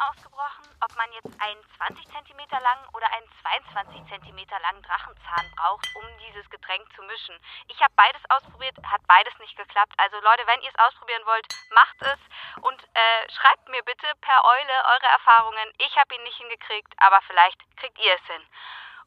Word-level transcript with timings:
ausgebrochen, 0.00 0.66
ob 0.80 0.94
man 0.96 1.12
jetzt 1.12 1.34
einen 1.40 1.62
20 1.76 2.06
cm 2.06 2.38
langen 2.50 2.88
oder 2.94 3.10
einen 3.12 3.28
22 3.42 4.04
cm 4.06 4.38
langen 4.62 4.82
Drachenzahn 4.82 5.46
braucht, 5.56 5.88
um 5.96 6.04
dieses 6.26 6.48
Getränk 6.50 6.86
zu 6.94 7.02
mischen. 7.02 7.38
Ich 7.68 7.80
habe 7.82 7.92
beides 7.96 8.22
ausprobiert, 8.30 8.76
hat 8.84 9.06
beides 9.06 9.36
nicht 9.38 9.56
geklappt. 9.56 9.94
Also 9.98 10.20
Leute, 10.20 10.46
wenn 10.46 10.62
ihr 10.62 10.70
es 10.70 10.78
ausprobieren 10.78 11.24
wollt, 11.26 11.46
macht 11.70 12.02
es 12.02 12.18
und 12.62 12.82
äh, 12.94 13.30
schreibt 13.32 13.68
mir 13.68 13.82
bitte 13.82 14.06
per 14.20 14.44
Eule 14.44 14.76
eure 14.94 15.06
Erfahrungen. 15.06 15.72
Ich 15.78 15.96
habe 15.96 16.14
ihn 16.14 16.22
nicht 16.22 16.38
hingekriegt, 16.38 16.94
aber 16.98 17.20
vielleicht 17.26 17.58
kriegt 17.76 17.98
ihr 17.98 18.14
es 18.14 18.26
hin. 18.26 18.42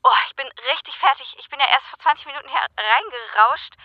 Oh, 0.04 0.18
ich 0.28 0.36
bin 0.36 0.48
richtig 0.72 0.98
fertig. 0.98 1.36
Ich 1.38 1.50
bin 1.50 1.60
ja 1.60 1.68
erst 1.68 1.86
vor 1.88 2.00
20 2.00 2.26
Minuten 2.26 2.50
hier 2.50 2.60
reingerauscht. 2.78 3.76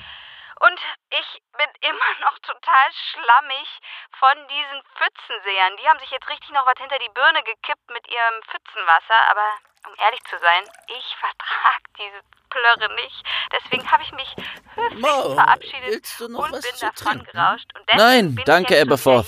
Und 0.61 0.81
ich 1.11 1.43
bin 1.57 1.71
immer 1.91 2.21
noch 2.21 2.39
total 2.41 2.93
schlammig 2.93 3.81
von 4.19 4.49
diesen 4.49 4.83
Pfützensehern. 4.97 5.77
Die 5.77 5.89
haben 5.89 5.99
sich 5.99 6.11
jetzt 6.11 6.29
richtig 6.29 6.51
noch 6.51 6.67
was 6.67 6.79
hinter 6.79 6.99
die 6.99 7.11
Birne 7.11 7.43
gekippt 7.43 7.91
mit 7.91 8.09
ihrem 8.09 8.43
Pfützenwasser. 8.45 9.31
Aber 9.31 9.59
um 9.87 9.93
ehrlich 10.05 10.21
zu 10.29 10.37
sein, 10.39 10.63
ich 10.89 11.07
vertrag 11.21 11.81
diese 11.99 12.21
Plörre 12.51 12.95
nicht. 12.95 13.25
Deswegen 13.53 13.91
habe 13.91 14.03
ich 14.03 14.13
mich 14.13 14.35
höflich 14.75 15.01
Mo, 15.01 15.35
verabschiedet 15.35 15.89
willst 15.89 16.21
du 16.21 16.29
noch 16.29 16.45
und 16.45 16.53
was 16.53 16.63
bin 16.63 16.75
zu 16.75 16.87
davon 16.87 17.13
trinken? 17.13 17.27
gerauscht. 17.33 17.69
Und 17.75 17.99
Nein, 17.99 18.41
danke, 18.45 18.75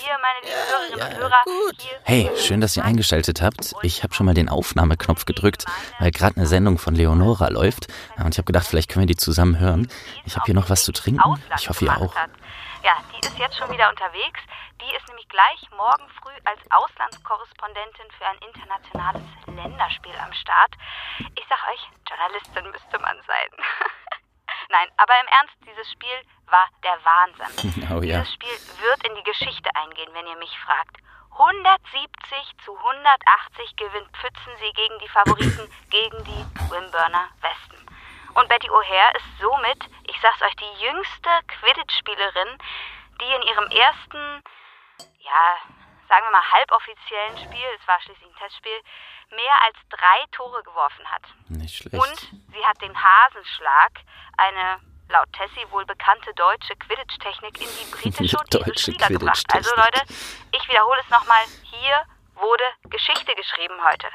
Hier, 0.01 0.17
Hörerinnen 0.53 0.99
ja. 0.99 1.07
Hier 1.09 1.91
Hey, 2.05 2.31
schön, 2.37 2.61
dass 2.61 2.77
ihr 2.77 2.85
eingeschaltet 2.85 3.43
habt. 3.43 3.73
Ich 3.83 4.03
habe 4.03 4.15
schon 4.15 4.27
mal 4.27 4.35
den 4.35 4.49
Aufnahmeknopf 4.49 5.25
gedrückt, 5.25 5.65
weil 5.99 6.11
gerade 6.11 6.37
eine 6.37 6.47
Sendung 6.47 6.79
von 6.79 6.95
Leonora 6.95 7.49
läuft. 7.49 7.89
Ja, 8.17 8.25
Und 8.25 8.35
ich 8.35 8.39
habe 8.39 8.47
gedacht, 8.47 8.67
vielleicht 8.67 8.91
können 8.91 9.03
wir 9.03 9.15
die 9.15 9.17
zusammen 9.17 9.59
hören. 9.59 9.89
Ich 10.25 10.37
habe 10.37 10.47
hier 10.47 10.55
noch 10.55 10.71
was 10.71 10.85
zu 10.85 10.93
trinken. 10.93 11.23
Ich 11.59 11.69
hoffe, 11.69 11.85
ihr 11.85 11.97
auch. 11.97 12.15
Ja, 12.89 12.97
die 13.13 13.21
ist 13.21 13.39
jetzt 13.39 13.59
schon 13.59 13.71
wieder 13.71 13.91
unterwegs. 13.91 14.41
Die 14.81 14.97
ist 14.97 15.07
nämlich 15.09 15.29
gleich 15.29 15.61
morgen 15.77 16.09
früh 16.23 16.33
als 16.45 16.59
Auslandskorrespondentin 16.71 18.11
für 18.17 18.25
ein 18.25 18.39
internationales 18.39 19.23
Länderspiel 19.45 20.17
am 20.17 20.33
Start. 20.33 20.73
Ich 21.19 21.45
sag 21.51 21.69
euch, 21.69 21.85
Journalistin 22.09 22.71
müsste 22.71 22.99
man 22.99 23.21
sein. 23.27 23.51
Nein, 24.71 24.89
aber 24.97 25.13
im 25.21 25.29
Ernst, 25.29 25.55
dieses 25.69 25.93
Spiel 25.93 26.17
war 26.47 26.67
der 26.83 26.97
Wahnsinn. 27.05 27.89
Oh 27.93 28.01
ja. 28.01 28.21
Dieses 28.21 28.33
Spiel 28.33 28.57
wird 28.81 29.07
in 29.07 29.15
die 29.17 29.23
Geschichte 29.25 29.69
eingehen, 29.75 30.09
wenn 30.15 30.27
ihr 30.27 30.39
mich 30.39 30.59
fragt. 30.61 30.97
170 31.33 32.09
zu 32.65 32.75
180 32.75 33.77
gewinnt 33.77 34.17
Pfützensee 34.17 34.73
gegen 34.73 34.99
die 34.99 35.09
Favoriten, 35.09 35.71
gegen 35.91 36.25
die 36.25 36.73
Wimburner 36.73 37.29
Westen. 37.43 37.88
Und 38.39 38.49
Betty 38.49 38.71
O'Hare 38.71 39.17
ist 39.17 39.27
somit, 39.41 39.91
ich 40.05 40.17
sag's 40.23 40.41
euch, 40.43 40.55
die 40.55 40.85
jüngste 40.85 41.29
Quidditch-Spielerin, 41.49 42.59
die 43.21 43.35
in 43.35 43.43
ihrem 43.43 43.67
ersten, 43.67 44.45
ja, 45.19 45.57
sagen 46.09 46.25
wir 46.25 46.31
mal 46.31 46.51
halboffiziellen 46.53 47.37
Spiel, 47.39 47.67
es 47.81 47.89
war 47.89 48.01
schließlich 48.01 48.29
ein 48.29 48.37
Testspiel, 48.37 48.81
mehr 49.31 49.55
als 49.67 49.77
drei 49.91 50.25
Tore 50.31 50.63
geworfen 50.63 51.11
hat. 51.11 51.23
Nicht 51.49 51.79
schlecht. 51.79 51.97
Und 51.97 52.19
sie 52.55 52.65
hat 52.65 52.81
den 52.81 52.95
Hasenschlag, 52.95 53.93
eine 54.37 54.81
laut 55.09 55.33
Tessie 55.33 55.69
wohl 55.73 55.85
bekannte 55.85 56.33
deutsche 56.35 56.77
Quidditch-Technik, 56.77 57.61
in 57.61 57.67
die 57.67 57.91
britische 57.91 58.39
und 58.39 58.55
Deutsche 58.55 58.93
Liga 58.93 59.09
gebracht. 59.09 59.47
Also. 59.53 59.75
Leute, 59.75 60.03
ich 60.53 60.69
wiederhole 60.69 61.01
es 61.01 61.11
nochmal, 61.11 61.43
hier 61.65 62.05
wurde 62.35 62.65
Geschichte 62.85 63.35
geschrieben 63.35 63.83
heute. 63.85 64.07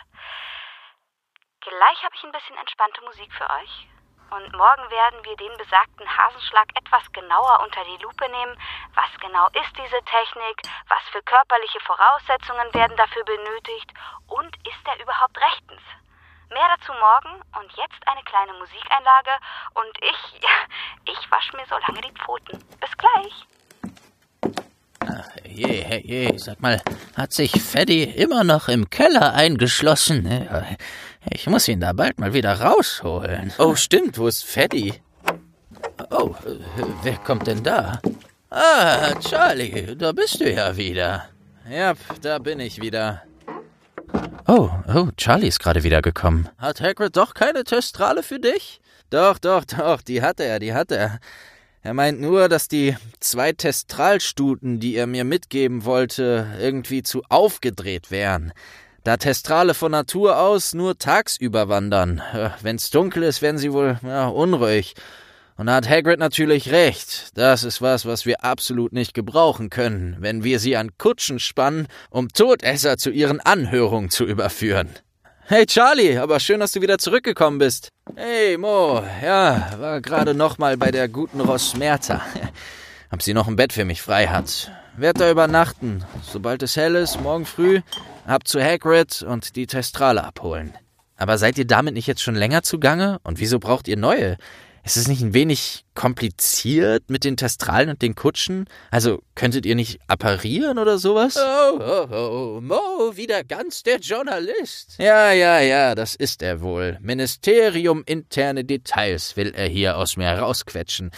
Gleich 1.60 2.04
habe 2.04 2.16
ich 2.16 2.24
ein 2.24 2.32
bisschen 2.32 2.56
entspannte 2.56 3.02
Musik 3.02 3.34
für 3.34 3.50
euch. 3.50 3.88
Und 4.34 4.52
morgen 4.58 4.90
werden 4.90 5.20
wir 5.26 5.38
den 5.38 5.56
besagten 5.58 6.10
Hasenschlag 6.10 6.66
etwas 6.74 7.04
genauer 7.14 7.62
unter 7.62 7.84
die 7.86 8.02
Lupe 8.02 8.26
nehmen. 8.30 8.58
Was 8.96 9.14
genau 9.22 9.46
ist 9.54 9.70
diese 9.78 10.02
Technik? 10.10 10.58
Was 10.90 11.04
für 11.12 11.22
körperliche 11.22 11.80
Voraussetzungen 11.86 12.74
werden 12.74 12.98
dafür 12.98 13.24
benötigt? 13.26 13.94
Und 14.26 14.58
ist 14.66 14.82
er 14.86 15.00
überhaupt 15.00 15.38
rechtens? 15.38 15.82
Mehr 16.50 16.66
dazu 16.78 16.94
morgen 16.94 17.42
und 17.62 17.70
jetzt 17.78 18.02
eine 18.08 18.24
kleine 18.24 18.54
Musikeinlage 18.54 19.38
und 19.76 19.94
ich, 20.02 20.42
ich 21.14 21.32
wasche 21.32 21.56
mir 21.56 21.66
so 21.70 21.78
lange 21.78 22.02
die 22.02 22.18
Pfoten. 22.18 22.58
Bis 22.82 22.98
gleich. 22.98 23.46
Je, 25.46 26.02
je, 26.04 26.38
sag 26.38 26.60
mal, 26.60 26.82
hat 27.16 27.34
sich 27.34 27.52
Freddy 27.62 28.04
immer 28.04 28.44
noch 28.44 28.68
im 28.68 28.90
Keller 28.90 29.34
eingeschlossen? 29.34 30.26
Ich 31.30 31.48
muss 31.48 31.68
ihn 31.68 31.80
da 31.80 31.94
bald 31.94 32.20
mal 32.20 32.34
wieder 32.34 32.60
rausholen. 32.60 33.52
Oh, 33.58 33.76
stimmt. 33.76 34.18
Wo 34.18 34.28
ist 34.28 34.46
Freddy? 34.46 34.94
Oh, 36.10 36.36
wer 37.04 37.18
kommt 37.18 37.48
denn 37.48 37.64
da? 37.64 38.00
Ah, 38.50 39.14
Charlie, 39.20 39.96
da 39.96 40.12
bist 40.12 40.40
du 40.40 40.52
ja 40.52 40.76
wieder. 40.78 41.30
Ja, 41.70 41.94
da 42.22 42.40
bin 42.40 42.60
ich 42.60 42.82
wieder. 42.82 43.24
Oh, 44.48 44.70
oh, 44.94 45.08
Charlie 45.18 45.48
ist 45.48 45.60
gerade 45.60 45.84
wiedergekommen. 45.84 46.50
Hat 46.58 46.82
Hagrid 46.82 47.16
doch 47.16 47.34
keine 47.34 47.64
Testrale 47.64 48.22
für 48.22 48.40
dich? 48.40 48.82
Doch, 49.10 49.40
doch, 49.40 49.64
doch, 49.66 50.02
die 50.02 50.22
hat 50.22 50.40
er, 50.40 50.60
die 50.60 50.74
hat 50.74 50.92
er. 50.92 51.20
Er 51.82 51.94
meint 51.94 52.22
nur, 52.22 52.50
dass 52.50 52.68
die 52.68 52.96
zwei 53.20 53.54
Testralstuten, 53.54 54.80
die 54.80 54.96
er 54.96 55.08
mir 55.08 55.24
mitgeben 55.24 55.86
wollte, 55.86 56.48
irgendwie 56.60 57.04
zu 57.04 57.24
aufgedreht 57.30 58.12
wären. 58.12 58.54
Da 59.04 59.18
Testrale 59.18 59.74
von 59.74 59.92
Natur 59.92 60.40
aus 60.40 60.74
nur 60.74 60.98
tagsüber 60.98 61.68
wandern. 61.68 62.22
Äh, 62.34 62.52
Wenn's 62.62 62.90
dunkel 62.90 63.24
ist, 63.24 63.42
werden 63.42 63.58
sie 63.58 63.74
wohl 63.74 64.00
ja, 64.02 64.28
unruhig. 64.28 64.94
Und 65.58 65.66
da 65.66 65.76
hat 65.76 65.90
Hagrid 65.90 66.20
natürlich 66.20 66.72
recht. 66.72 67.32
Das 67.36 67.66
ist 67.66 67.82
was, 67.82 68.06
was 68.06 68.26
wir 68.26 68.46
absolut 68.46 68.94
nicht 68.94 69.14
gebrauchen 69.14 69.70
können, 69.70 70.16
wenn 70.20 70.46
wir 70.46 70.58
sie 70.58 70.78
an 70.78 70.98
Kutschen 70.98 71.40
spannen, 71.40 71.88
um 72.12 72.30
Todesser 72.30 72.98
zu 72.98 73.10
ihren 73.10 73.42
Anhörungen 73.42 74.10
zu 74.10 74.24
überführen. 74.24 74.88
Hey 75.48 75.66
Charlie, 75.66 76.18
aber 76.18 76.40
schön, 76.40 76.62
dass 76.62 76.72
du 76.72 76.80
wieder 76.80 76.98
zurückgekommen 76.98 77.60
bist. 77.60 77.90
Hey 78.16 78.58
Mo, 78.58 79.04
ja, 79.22 79.74
war 79.80 80.00
gerade 80.00 80.34
noch 80.34 80.60
mal 80.60 80.78
bei 80.78 80.92
der 80.92 81.10
guten 81.10 81.42
Rosmerta. 81.42 82.22
Ob 83.12 83.22
sie 83.22 83.34
noch 83.34 83.50
ein 83.50 83.58
Bett 83.58 83.74
für 83.74 83.84
mich 83.84 84.02
frei 84.02 84.28
hat. 84.28 84.72
Werd 84.96 85.20
da 85.20 85.30
übernachten. 85.30 86.06
Sobald 86.24 86.64
es 86.64 86.78
hell 86.78 86.96
ist, 86.96 87.20
morgen 87.20 87.46
früh, 87.46 87.82
ab 88.26 88.48
zu 88.48 88.62
Hagrid 88.62 89.24
und 89.24 89.56
die 89.56 89.68
Testrale 89.68 90.24
abholen. 90.24 90.74
Aber 91.18 91.38
seid 91.38 91.58
ihr 91.58 91.68
damit 91.68 91.94
nicht 91.94 92.08
jetzt 92.08 92.22
schon 92.22 92.36
länger 92.36 92.64
zugange? 92.64 93.20
Und 93.24 93.40
wieso 93.40 93.60
braucht 93.60 93.88
ihr 93.88 93.98
neue? 93.98 94.38
Ist 94.86 94.98
es 94.98 95.08
nicht 95.08 95.22
ein 95.22 95.34
wenig 95.34 95.86
kompliziert 95.96 97.10
mit 97.10 97.24
den 97.24 97.38
Testralen 97.38 97.90
und 97.90 98.02
den 98.02 98.16
Kutschen? 98.16 98.66
Also 98.92 99.22
könntet 99.34 99.66
ihr 99.66 99.76
nicht 99.76 100.02
apparieren 100.08 100.78
oder 100.78 100.98
sowas? 100.98 101.38
Oh, 101.38 101.80
oh, 101.80 102.08
oh, 102.12 102.62
Mo, 102.62 103.16
wieder 103.16 103.46
ganz 103.46 103.84
der 103.84 104.00
Journalist. 104.00 104.96
Ja, 104.98 105.32
ja, 105.32 105.62
ja, 105.62 105.96
das 105.96 106.16
ist 106.16 106.42
er 106.42 106.60
wohl. 106.60 106.98
Ministerium 107.02 108.04
interne 108.06 108.66
Details 108.66 109.38
will 109.38 109.54
er 109.56 109.68
hier 109.68 109.98
aus 109.98 110.18
mir 110.18 110.26
herausquetschen. 110.26 111.12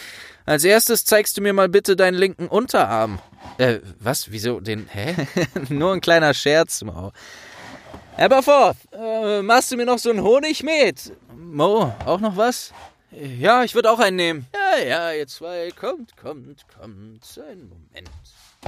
Als 0.46 0.64
erstes 0.64 1.04
zeigst 1.04 1.36
du 1.38 1.42
mir 1.42 1.54
mal 1.54 1.70
bitte 1.70 1.96
deinen 1.96 2.18
linken 2.20 2.48
Unterarm. 2.48 3.20
Äh, 3.58 3.80
was? 4.00 4.32
Wieso 4.32 4.60
den? 4.60 4.88
Hä? 4.92 5.16
Nur 5.70 5.94
ein 5.94 6.02
kleiner 6.02 6.34
Scherz, 6.34 6.84
Mo. 6.84 7.12
Aberforth, 8.18 8.78
äh, 8.94 9.42
machst 9.42 9.72
du 9.72 9.78
mir 9.78 9.86
noch 9.86 10.00
so 10.00 10.10
einen 10.10 10.22
Honig 10.22 10.64
mit? 10.64 11.14
Mo, 11.36 11.94
auch 12.06 12.20
noch 12.20 12.38
was? 12.38 12.74
Ja, 13.12 13.64
ich 13.64 13.76
würde 13.76 13.92
auch 13.92 14.00
einen 14.00 14.16
nehmen. 14.18 14.48
Ja, 14.54 14.84
ja, 14.84 15.12
ihr 15.14 15.28
zwei, 15.28 15.70
kommt, 15.72 16.16
kommt, 16.18 16.66
kommt. 16.78 17.24
Einen 17.50 17.70
Moment. 17.70 18.10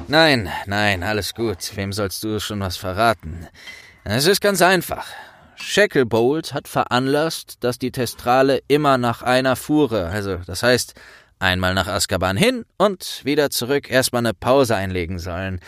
Nein, 0.07 0.49
nein, 0.67 1.03
alles 1.03 1.33
gut. 1.33 1.75
Wem 1.75 1.91
sollst 1.91 2.23
du 2.23 2.39
schon 2.39 2.59
was 2.59 2.77
verraten? 2.77 3.47
Es 4.03 4.25
ist 4.25 4.39
ganz 4.41 4.61
einfach. 4.61 5.07
Shacklebolt 5.55 6.53
hat 6.53 6.67
veranlasst, 6.67 7.57
dass 7.61 7.79
die 7.79 7.91
Testrale 7.91 8.61
immer 8.67 8.97
nach 8.97 9.23
einer 9.23 9.55
Fuhre, 9.55 10.07
also 10.07 10.37
das 10.45 10.61
heißt 10.63 10.93
einmal 11.39 11.73
nach 11.73 11.87
Azkaban 11.87 12.37
hin 12.37 12.65
und 12.77 13.21
wieder 13.23 13.49
zurück 13.49 13.89
erstmal 13.89 14.21
eine 14.21 14.33
Pause 14.33 14.75
einlegen 14.75 15.19
sollen, 15.19 15.59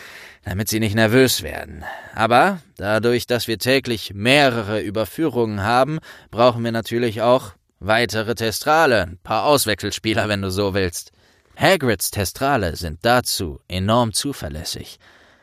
damit 0.44 0.68
sie 0.68 0.80
nicht 0.80 0.94
nervös 0.94 1.42
werden. 1.42 1.84
Aber 2.14 2.60
dadurch, 2.76 3.26
dass 3.26 3.48
wir 3.48 3.58
täglich 3.58 4.12
mehrere 4.14 4.80
Überführungen 4.80 5.62
haben, 5.62 5.98
brauchen 6.30 6.64
wir 6.64 6.72
natürlich 6.72 7.22
auch 7.22 7.52
weitere 7.78 8.34
Testrale, 8.34 9.02
ein 9.02 9.18
paar 9.22 9.44
Auswechselspieler, 9.44 10.28
wenn 10.28 10.42
du 10.42 10.50
so 10.50 10.74
willst. 10.74 11.12
Hagrids 11.56 12.10
Testrale 12.10 12.76
sind 12.76 13.00
dazu 13.02 13.60
enorm 13.68 14.12
zuverlässig. 14.12 14.98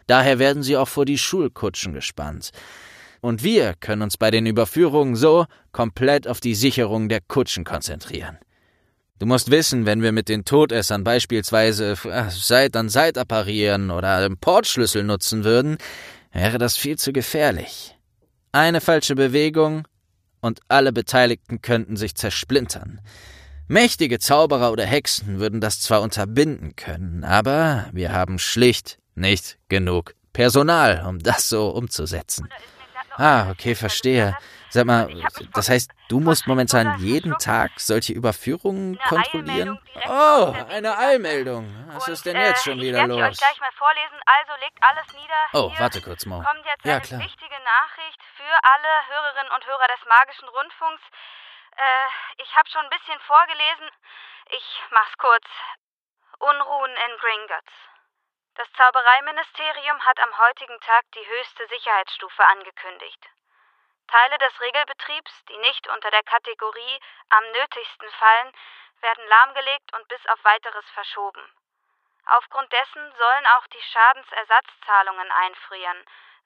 Daher 0.08 0.40
werden 0.40 0.64
sie 0.64 0.78
auch 0.78 0.88
vor 0.88 1.06
die 1.06 1.18
Schulkutschen 1.18 1.94
gespannt. 1.94 2.52
Und 3.22 3.44
wir 3.44 3.74
können 3.80 4.04
uns 4.04 4.18
bei 4.18 4.32
den 4.32 4.46
Überführungen 4.46 5.16
so 5.16 5.46
komplett 5.72 6.28
auf 6.28 6.40
die 6.40 6.56
Sicherung 6.56 7.10
der 7.10 7.22
Kutschen 7.22 7.66
konzentrieren. 7.66 8.38
Du 9.20 9.26
musst 9.26 9.50
wissen, 9.50 9.86
wenn 9.86 10.04
wir 10.04 10.12
mit 10.12 10.30
den 10.30 10.46
Todessern 10.46 11.04
beispielsweise 11.04 11.96
äh, 12.04 12.26
Seit 12.30 12.76
an 12.76 12.90
Seit 12.90 13.18
apparieren 13.18 13.90
oder 13.90 14.18
einen 14.18 14.38
Portschlüssel 14.38 15.04
nutzen 15.04 15.44
würden, 15.44 15.78
wäre 16.32 16.60
das 16.60 16.78
viel 16.78 16.98
zu 16.98 17.12
gefährlich. 17.12 17.96
Eine 18.52 18.80
falsche 18.80 19.16
Bewegung 19.16 19.88
und 20.40 20.60
alle 20.68 20.94
Beteiligten 20.94 21.62
könnten 21.62 21.98
sich 21.98 22.16
zersplintern. 22.16 23.02
Mächtige 23.68 24.20
Zauberer 24.20 24.72
oder 24.72 24.86
Hexen 24.86 25.40
würden 25.40 25.62
das 25.62 25.82
zwar 25.82 26.02
unterbinden 26.02 26.76
können, 26.76 27.24
aber 27.24 27.90
wir 27.92 28.14
haben 28.14 28.40
schlicht 28.40 29.00
nicht 29.16 29.58
genug 29.68 30.14
Personal, 30.32 31.06
um 31.08 31.20
das 31.20 31.50
so 31.50 31.70
umzusetzen. 31.70 32.48
Ah, 33.18 33.50
okay, 33.50 33.74
verstehe. 33.76 34.38
Sag 34.70 34.86
mal, 34.86 35.08
das 35.54 35.70
heißt, 35.70 35.92
du 36.10 36.20
musst 36.20 36.46
momentan 36.46 37.00
jeden 37.00 37.38
Tag 37.40 37.80
solche 37.80 38.14
Überführungen 38.14 39.00
kontrollieren? 39.08 39.80
Oh, 40.06 40.54
eine 40.70 40.98
Eilmeldung. 40.98 41.66
Was 41.96 42.08
ist 42.10 42.26
denn 42.26 42.36
jetzt 42.36 42.64
schon 42.64 42.80
wieder 42.80 43.08
los? 43.08 43.18
Ich 43.18 43.26
euch 43.26 43.38
gleich 43.38 43.60
mal 43.60 43.72
vorlesen. 43.74 44.20
Also 44.26 44.54
legt 44.62 44.78
alles 44.84 45.08
nieder. 45.14 45.42
Oh, 45.54 45.72
warte 45.80 46.02
kurz, 46.02 46.26
Mo. 46.26 46.44
Kommt 46.44 46.66
jetzt 46.66 46.86
ja, 46.86 47.00
eine 47.00 47.02
klar. 47.02 47.20
wichtige 47.22 47.58
Nachricht 47.64 48.22
für 48.36 48.56
alle 48.62 48.92
Hörerinnen 49.08 49.52
und 49.56 49.66
Hörer 49.66 49.88
des 49.88 50.04
Magischen 50.08 50.50
Rundfunks. 50.50 51.04
Äh, 51.74 52.44
ich 52.44 52.52
habe 52.56 52.70
schon 52.70 52.84
ein 52.84 52.94
bisschen 52.94 53.20
vorgelesen. 53.26 53.88
Ich 54.52 54.68
mach's 54.92 55.18
kurz. 55.18 55.48
Unruhen 56.40 56.92
in 56.92 57.14
Gringotts. 57.18 57.74
Das 58.58 58.68
Zaubereiministerium 58.74 60.04
hat 60.04 60.20
am 60.20 60.36
heutigen 60.36 60.80
Tag 60.80 61.06
die 61.14 61.28
höchste 61.28 61.68
Sicherheitsstufe 61.68 62.44
angekündigt. 62.44 63.24
Teile 64.08 64.36
des 64.40 64.60
Regelbetriebs, 64.60 65.46
die 65.46 65.58
nicht 65.58 65.88
unter 65.90 66.10
der 66.10 66.24
Kategorie 66.24 67.00
am 67.30 67.44
nötigsten 67.52 68.10
fallen, 68.14 68.52
werden 69.02 69.28
lahmgelegt 69.28 69.94
und 69.94 70.08
bis 70.08 70.26
auf 70.26 70.44
weiteres 70.44 70.90
verschoben. 70.90 71.54
Aufgrund 72.26 72.74
dessen 72.74 73.14
sollen 73.16 73.46
auch 73.46 73.68
die 73.68 73.82
Schadensersatzzahlungen 73.94 75.32
einfrieren, 75.32 76.04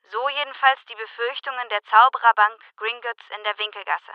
so 0.10 0.28
jedenfalls 0.28 0.84
die 0.88 0.96
Befürchtungen 0.96 1.70
der 1.70 1.82
Zaubererbank 1.86 2.62
Gringotts 2.76 3.30
in 3.30 3.44
der 3.46 3.58
Winkelgasse. 3.58 4.14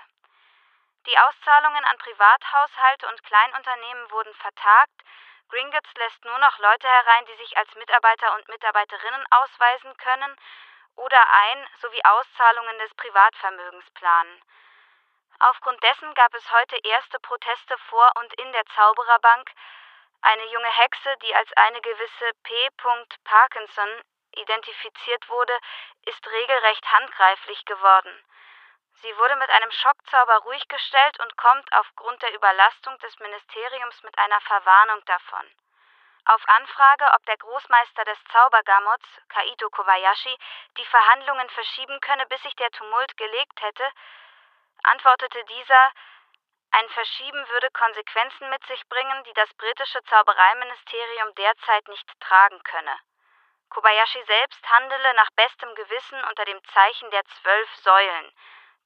Die 1.06 1.18
Auszahlungen 1.18 1.84
an 1.86 1.96
Privathaushalte 1.96 3.08
und 3.08 3.24
Kleinunternehmen 3.24 4.10
wurden 4.10 4.34
vertagt, 4.34 5.02
Gringotts 5.48 5.94
lässt 5.96 6.24
nur 6.24 6.38
noch 6.38 6.58
Leute 6.58 6.88
herein, 6.88 7.26
die 7.26 7.36
sich 7.36 7.56
als 7.56 7.74
Mitarbeiter 7.76 8.34
und 8.34 8.48
Mitarbeiterinnen 8.48 9.24
ausweisen 9.30 9.96
können 9.96 10.36
oder 10.96 11.20
ein 11.30 11.68
sowie 11.80 12.02
Auszahlungen 12.04 12.78
des 12.78 12.94
Privatvermögens 12.94 13.90
planen. 13.92 14.42
Aufgrund 15.38 15.82
dessen 15.82 16.12
gab 16.14 16.34
es 16.34 16.50
heute 16.50 16.76
erste 16.78 17.20
Proteste 17.20 17.76
vor 17.90 18.10
und 18.16 18.32
in 18.34 18.52
der 18.52 18.64
Zaubererbank. 18.74 19.50
Eine 20.22 20.44
junge 20.46 20.72
Hexe, 20.72 21.14
die 21.22 21.34
als 21.34 21.52
eine 21.56 21.80
gewisse 21.80 22.30
P. 22.42 22.68
Parkinson 23.24 24.02
identifiziert 24.32 25.28
wurde, 25.28 25.56
ist 26.06 26.26
regelrecht 26.26 26.90
handgreiflich 26.90 27.64
geworden. 27.66 28.24
Sie 29.02 29.16
wurde 29.18 29.36
mit 29.36 29.50
einem 29.50 29.70
Schockzauber 29.70 30.38
ruhig 30.38 30.66
gestellt 30.68 31.20
und 31.20 31.36
kommt 31.36 31.72
aufgrund 31.72 32.22
der 32.22 32.34
Überlastung 32.34 32.98
des 32.98 33.18
Ministeriums 33.20 34.02
mit 34.02 34.16
einer 34.18 34.40
Verwarnung 34.40 35.04
davon. 35.04 35.50
Auf 36.24 36.42
Anfrage, 36.48 37.04
ob 37.14 37.24
der 37.26 37.36
Großmeister 37.36 38.04
des 38.04 38.18
Zaubergamots, 38.32 39.06
Kaito 39.28 39.70
Kobayashi, 39.70 40.36
die 40.76 40.84
Verhandlungen 40.86 41.48
verschieben 41.50 42.00
könne, 42.00 42.26
bis 42.26 42.42
sich 42.42 42.56
der 42.56 42.70
Tumult 42.72 43.16
gelegt 43.16 43.60
hätte, 43.60 43.88
antwortete 44.82 45.44
dieser, 45.44 45.92
ein 46.72 46.88
Verschieben 46.90 47.48
würde 47.50 47.70
Konsequenzen 47.70 48.50
mit 48.50 48.64
sich 48.66 48.88
bringen, 48.88 49.24
die 49.24 49.34
das 49.34 49.52
britische 49.54 50.02
Zaubereiministerium 50.04 51.34
derzeit 51.36 51.86
nicht 51.88 52.20
tragen 52.20 52.60
könne. 52.64 52.98
Kobayashi 53.70 54.24
selbst 54.24 54.68
handele 54.68 55.14
nach 55.14 55.30
bestem 55.36 55.74
Gewissen 55.74 56.22
unter 56.24 56.44
dem 56.44 56.62
Zeichen 56.74 57.10
der 57.10 57.24
zwölf 57.24 57.74
Säulen. 57.76 58.32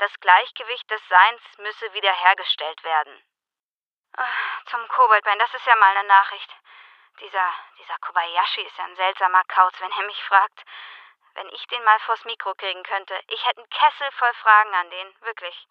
Das 0.00 0.18
Gleichgewicht 0.20 0.90
des 0.90 1.08
Seins 1.08 1.42
müsse 1.58 1.92
wiederhergestellt 1.92 2.82
werden. 2.84 3.22
Ah, 4.16 4.24
zum 4.70 4.88
Koboldbein, 4.88 5.38
das 5.38 5.52
ist 5.52 5.66
ja 5.66 5.76
mal 5.76 5.94
eine 5.94 6.08
Nachricht. 6.08 6.50
Dieser, 7.20 7.52
dieser 7.78 7.98
Kobayashi 7.98 8.62
ist 8.62 8.78
ja 8.78 8.84
ein 8.84 8.96
seltsamer 8.96 9.44
Kauz, 9.48 9.78
wenn 9.78 9.92
er 9.92 10.02
mich 10.04 10.24
fragt. 10.24 10.64
Wenn 11.34 11.50
ich 11.50 11.66
den 11.66 11.84
mal 11.84 12.00
vors 12.00 12.24
Mikro 12.24 12.54
kriegen 12.54 12.82
könnte. 12.82 13.20
Ich 13.26 13.44
hätte 13.44 13.58
einen 13.58 13.68
Kessel 13.68 14.10
voll 14.12 14.32
Fragen 14.36 14.74
an 14.74 14.88
den, 14.88 15.20
wirklich. 15.20 15.68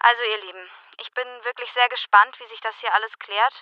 Also, 0.00 0.22
ihr 0.24 0.38
Lieben, 0.38 0.70
ich 0.96 1.12
bin 1.12 1.44
wirklich 1.44 1.72
sehr 1.74 1.88
gespannt, 1.90 2.40
wie 2.40 2.46
sich 2.48 2.60
das 2.60 2.74
hier 2.80 2.92
alles 2.92 3.16
klärt. 3.20 3.54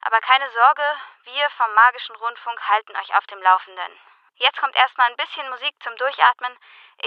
Aber 0.00 0.20
keine 0.20 0.50
Sorge, 0.50 0.96
wir 1.22 1.48
vom 1.50 1.72
Magischen 1.74 2.16
Rundfunk 2.16 2.60
halten 2.68 2.96
euch 2.96 3.14
auf 3.14 3.26
dem 3.28 3.40
Laufenden. 3.40 4.00
Jetzt 4.38 4.58
kommt 4.60 4.76
erstmal 4.76 5.08
ein 5.08 5.16
bisschen 5.16 5.48
Musik 5.48 5.72
zum 5.82 5.96
Durchatmen. 5.96 6.52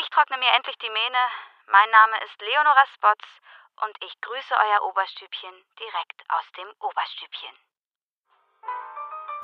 Ich 0.02 0.10
trockne 0.10 0.38
mir 0.38 0.50
endlich 0.58 0.76
die 0.82 0.90
Mähne. 0.90 1.22
Mein 1.70 1.90
Name 1.92 2.18
ist 2.26 2.42
Leonora 2.42 2.86
Spots 2.96 3.28
und 3.86 3.96
ich 4.02 4.14
grüße 4.22 4.54
euer 4.54 4.90
Oberstübchen 4.90 5.54
direkt 5.78 6.20
aus 6.30 6.46
dem 6.58 6.70
Oberstübchen. 6.82 7.54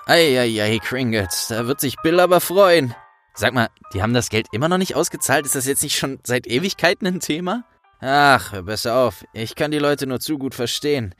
Eieiei, 0.07 0.79
Kringles, 0.79 1.47
da 1.49 1.67
wird 1.67 1.79
sich 1.79 1.95
Bill 2.01 2.19
aber 2.19 2.41
freuen. 2.41 2.95
Sag 3.33 3.53
mal, 3.53 3.69
die 3.93 4.01
haben 4.01 4.13
das 4.13 4.29
Geld 4.29 4.47
immer 4.51 4.69
noch 4.69 4.77
nicht 4.77 4.95
ausgezahlt? 4.95 5.45
Ist 5.45 5.55
das 5.55 5.67
jetzt 5.67 5.83
nicht 5.83 5.97
schon 5.97 6.19
seit 6.23 6.47
Ewigkeiten 6.47 7.05
ein 7.07 7.19
Thema? 7.19 7.65
Ach, 8.01 8.51
hör 8.51 8.63
besser 8.63 8.95
auf. 8.95 9.25
Ich 9.33 9.55
kann 9.55 9.71
die 9.71 9.79
Leute 9.79 10.07
nur 10.07 10.19
zu 10.19 10.37
gut 10.39 10.55
verstehen. 10.55 11.13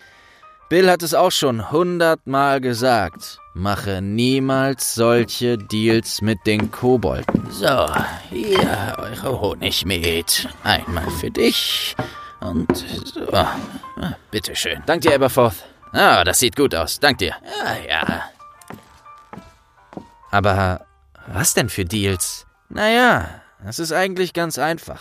Bill 0.67 0.89
hat 0.89 1.03
es 1.03 1.13
auch 1.13 1.31
schon 1.31 1.71
hundertmal 1.71 2.59
gesagt. 2.59 3.39
Mache 3.53 4.01
niemals 4.01 4.95
solche 4.95 5.59
Deals 5.59 6.21
mit 6.21 6.39
den 6.47 6.71
Kobolden. 6.71 7.47
So, 7.51 7.87
hier 8.29 8.95
eure 8.97 9.39
Honigmet. 9.39 10.49
Einmal 10.63 11.09
für 11.11 11.29
dich 11.29 11.95
und 12.39 12.75
so. 13.05 13.31
Ah, 13.31 13.55
bitteschön. 14.31 14.81
Dank 14.87 15.01
dir, 15.01 15.13
Aberforth. 15.13 15.63
Ah, 15.91 16.23
das 16.23 16.39
sieht 16.39 16.55
gut 16.55 16.73
aus. 16.73 16.99
Dank 16.99 17.19
dir. 17.19 17.35
Ja, 17.63 17.75
ja. 17.87 18.23
Aber 20.31 20.85
was 21.27 21.53
denn 21.53 21.69
für 21.69 21.85
Deals? 21.85 22.47
Naja, 22.69 23.29
das 23.63 23.77
ist 23.77 23.93
eigentlich 23.93 24.33
ganz 24.33 24.57
einfach. 24.57 24.99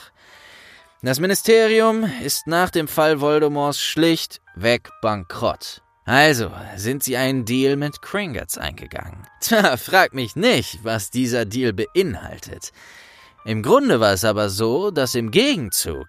Das 1.04 1.20
Ministerium 1.20 2.10
ist 2.22 2.46
nach 2.46 2.70
dem 2.70 2.88
Fall 2.88 3.20
Voldemorts 3.20 3.78
schlichtweg 3.78 4.88
bankrott. 5.02 5.82
Also 6.06 6.50
sind 6.76 7.02
sie 7.02 7.18
einen 7.18 7.44
Deal 7.44 7.76
mit 7.76 8.00
Kringotts 8.00 8.56
eingegangen. 8.56 9.26
Tja, 9.42 9.76
frag 9.76 10.14
mich 10.14 10.34
nicht, 10.34 10.82
was 10.82 11.10
dieser 11.10 11.44
Deal 11.44 11.74
beinhaltet. 11.74 12.72
Im 13.44 13.62
Grunde 13.62 14.00
war 14.00 14.14
es 14.14 14.24
aber 14.24 14.48
so, 14.48 14.90
dass 14.90 15.14
im 15.14 15.30
Gegenzug 15.30 16.06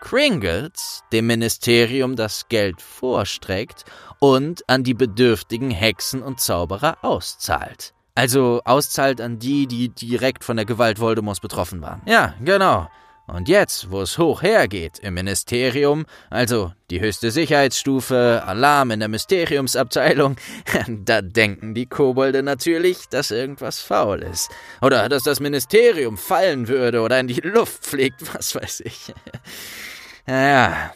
Kringotts 0.00 1.04
dem 1.12 1.26
Ministerium 1.26 2.16
das 2.16 2.48
Geld 2.48 2.80
vorstreckt 2.80 3.84
und 4.18 4.66
an 4.66 4.82
die 4.82 4.94
bedürftigen 4.94 5.70
Hexen 5.70 6.22
und 6.22 6.40
Zauberer 6.40 6.96
auszahlt. 7.02 7.92
Also 8.14 8.62
auszahlt 8.64 9.20
an 9.20 9.38
die, 9.38 9.66
die 9.66 9.90
direkt 9.90 10.42
von 10.42 10.56
der 10.56 10.64
Gewalt 10.64 11.00
Voldemorts 11.00 11.40
betroffen 11.40 11.82
waren. 11.82 12.00
Ja, 12.06 12.32
genau. 12.42 12.88
Und 13.28 13.46
jetzt, 13.46 13.90
wo 13.90 14.00
es 14.00 14.16
hoch 14.16 14.42
hergeht 14.42 14.98
im 15.00 15.12
Ministerium, 15.12 16.06
also 16.30 16.72
die 16.90 17.00
höchste 17.00 17.30
Sicherheitsstufe, 17.30 18.42
Alarm 18.46 18.90
in 18.90 19.00
der 19.00 19.08
Mysteriumsabteilung, 19.08 20.36
da 20.88 21.20
denken 21.20 21.74
die 21.74 21.84
Kobolde 21.84 22.42
natürlich, 22.42 23.06
dass 23.10 23.30
irgendwas 23.30 23.80
faul 23.80 24.22
ist. 24.22 24.50
Oder 24.80 25.10
dass 25.10 25.24
das 25.24 25.40
Ministerium 25.40 26.16
fallen 26.16 26.68
würde 26.68 27.02
oder 27.02 27.20
in 27.20 27.28
die 27.28 27.40
Luft 27.42 27.84
fliegt, 27.86 28.22
was 28.34 28.54
weiß 28.54 28.80
ich. 28.80 29.14
Naja, 30.26 30.92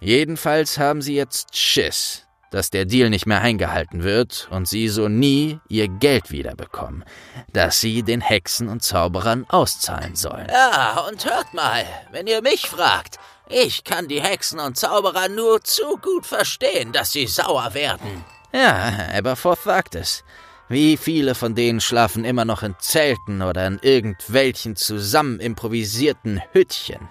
jedenfalls 0.00 0.76
haben 0.78 1.00
sie 1.00 1.16
jetzt 1.16 1.56
Schiss, 1.56 2.25
dass 2.56 2.70
der 2.70 2.86
Deal 2.86 3.10
nicht 3.10 3.26
mehr 3.26 3.42
eingehalten 3.42 4.02
wird 4.02 4.48
und 4.50 4.66
sie 4.66 4.88
so 4.88 5.08
nie 5.08 5.60
ihr 5.68 5.88
Geld 5.88 6.30
wiederbekommen, 6.30 7.04
das 7.52 7.82
sie 7.82 8.02
den 8.02 8.22
Hexen 8.22 8.68
und 8.68 8.82
Zauberern 8.82 9.44
auszahlen 9.50 10.16
sollen. 10.16 10.46
Ja, 10.50 11.04
und 11.06 11.26
hört 11.26 11.52
mal, 11.52 11.84
wenn 12.12 12.26
ihr 12.26 12.40
mich 12.40 12.66
fragt, 12.66 13.18
ich 13.46 13.84
kann 13.84 14.08
die 14.08 14.22
Hexen 14.22 14.58
und 14.58 14.78
Zauberer 14.78 15.28
nur 15.28 15.62
zu 15.64 15.98
gut 15.98 16.24
verstehen, 16.24 16.92
dass 16.92 17.12
sie 17.12 17.26
sauer 17.26 17.74
werden. 17.74 18.24
Ja, 18.54 19.10
Aberforth 19.14 19.62
sagt 19.62 19.94
es. 19.94 20.24
Wie 20.70 20.96
viele 20.96 21.34
von 21.34 21.54
denen 21.54 21.82
schlafen 21.82 22.24
immer 22.24 22.46
noch 22.46 22.62
in 22.62 22.74
Zelten 22.78 23.42
oder 23.42 23.66
in 23.66 23.78
irgendwelchen 23.82 24.76
zusammen 24.76 25.40
improvisierten 25.40 26.40
Hüttchen? 26.52 27.06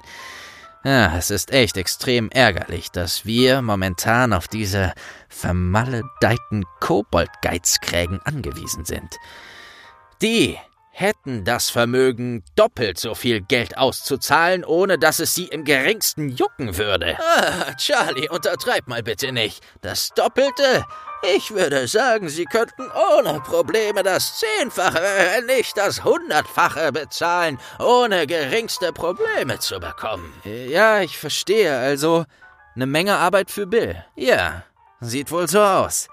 Ja, 0.85 1.17
es 1.17 1.31
ist 1.31 1.51
echt 1.51 1.77
extrem 1.77 2.29
ärgerlich, 2.29 2.91
dass 2.91 3.25
wir 3.25 3.63
momentan 3.63 4.33
auf 4.33 4.47
diese 4.47 4.93
vermaledeiten 5.29 6.63
Koboldgeizkrägen 6.79 8.19
angewiesen 8.23 8.85
sind. 8.85 9.17
Die 10.21 10.59
hätten 10.95 11.43
das 11.43 11.69
Vermögen, 11.69 12.43
doppelt 12.55 12.97
so 12.97 13.15
viel 13.15 13.41
Geld 13.41 13.77
auszuzahlen, 13.77 14.63
ohne 14.63 14.97
dass 14.97 15.19
es 15.19 15.35
sie 15.35 15.45
im 15.45 15.65
geringsten 15.65 16.29
jucken 16.29 16.77
würde. 16.77 17.17
Ah, 17.19 17.73
Charlie, 17.75 18.29
untertreib 18.29 18.87
mal 18.87 19.03
bitte 19.03 19.33
nicht. 19.33 19.61
Das 19.81 20.09
Doppelte 20.15 20.85
ich 21.33 21.51
würde 21.51 21.87
sagen, 21.87 22.29
Sie 22.29 22.45
könnten 22.45 22.87
ohne 22.91 23.39
Probleme 23.39 24.03
das 24.03 24.39
Zehnfache, 24.39 25.01
wenn 25.01 25.45
nicht 25.47 25.75
das 25.75 26.03
Hundertfache 26.03 26.91
bezahlen, 26.91 27.57
ohne 27.79 28.27
geringste 28.27 28.93
Probleme 28.93 29.57
zu 29.59 29.79
bekommen. 29.79 30.31
Ja, 30.43 31.01
ich 31.01 31.17
verstehe. 31.17 31.75
Also 31.77 32.25
eine 32.75 32.85
Menge 32.85 33.15
Arbeit 33.15 33.49
für 33.49 33.65
Bill. 33.65 34.05
Ja, 34.15 34.63
sieht 34.99 35.31
wohl 35.31 35.47
so 35.47 35.61
aus. 35.61 36.09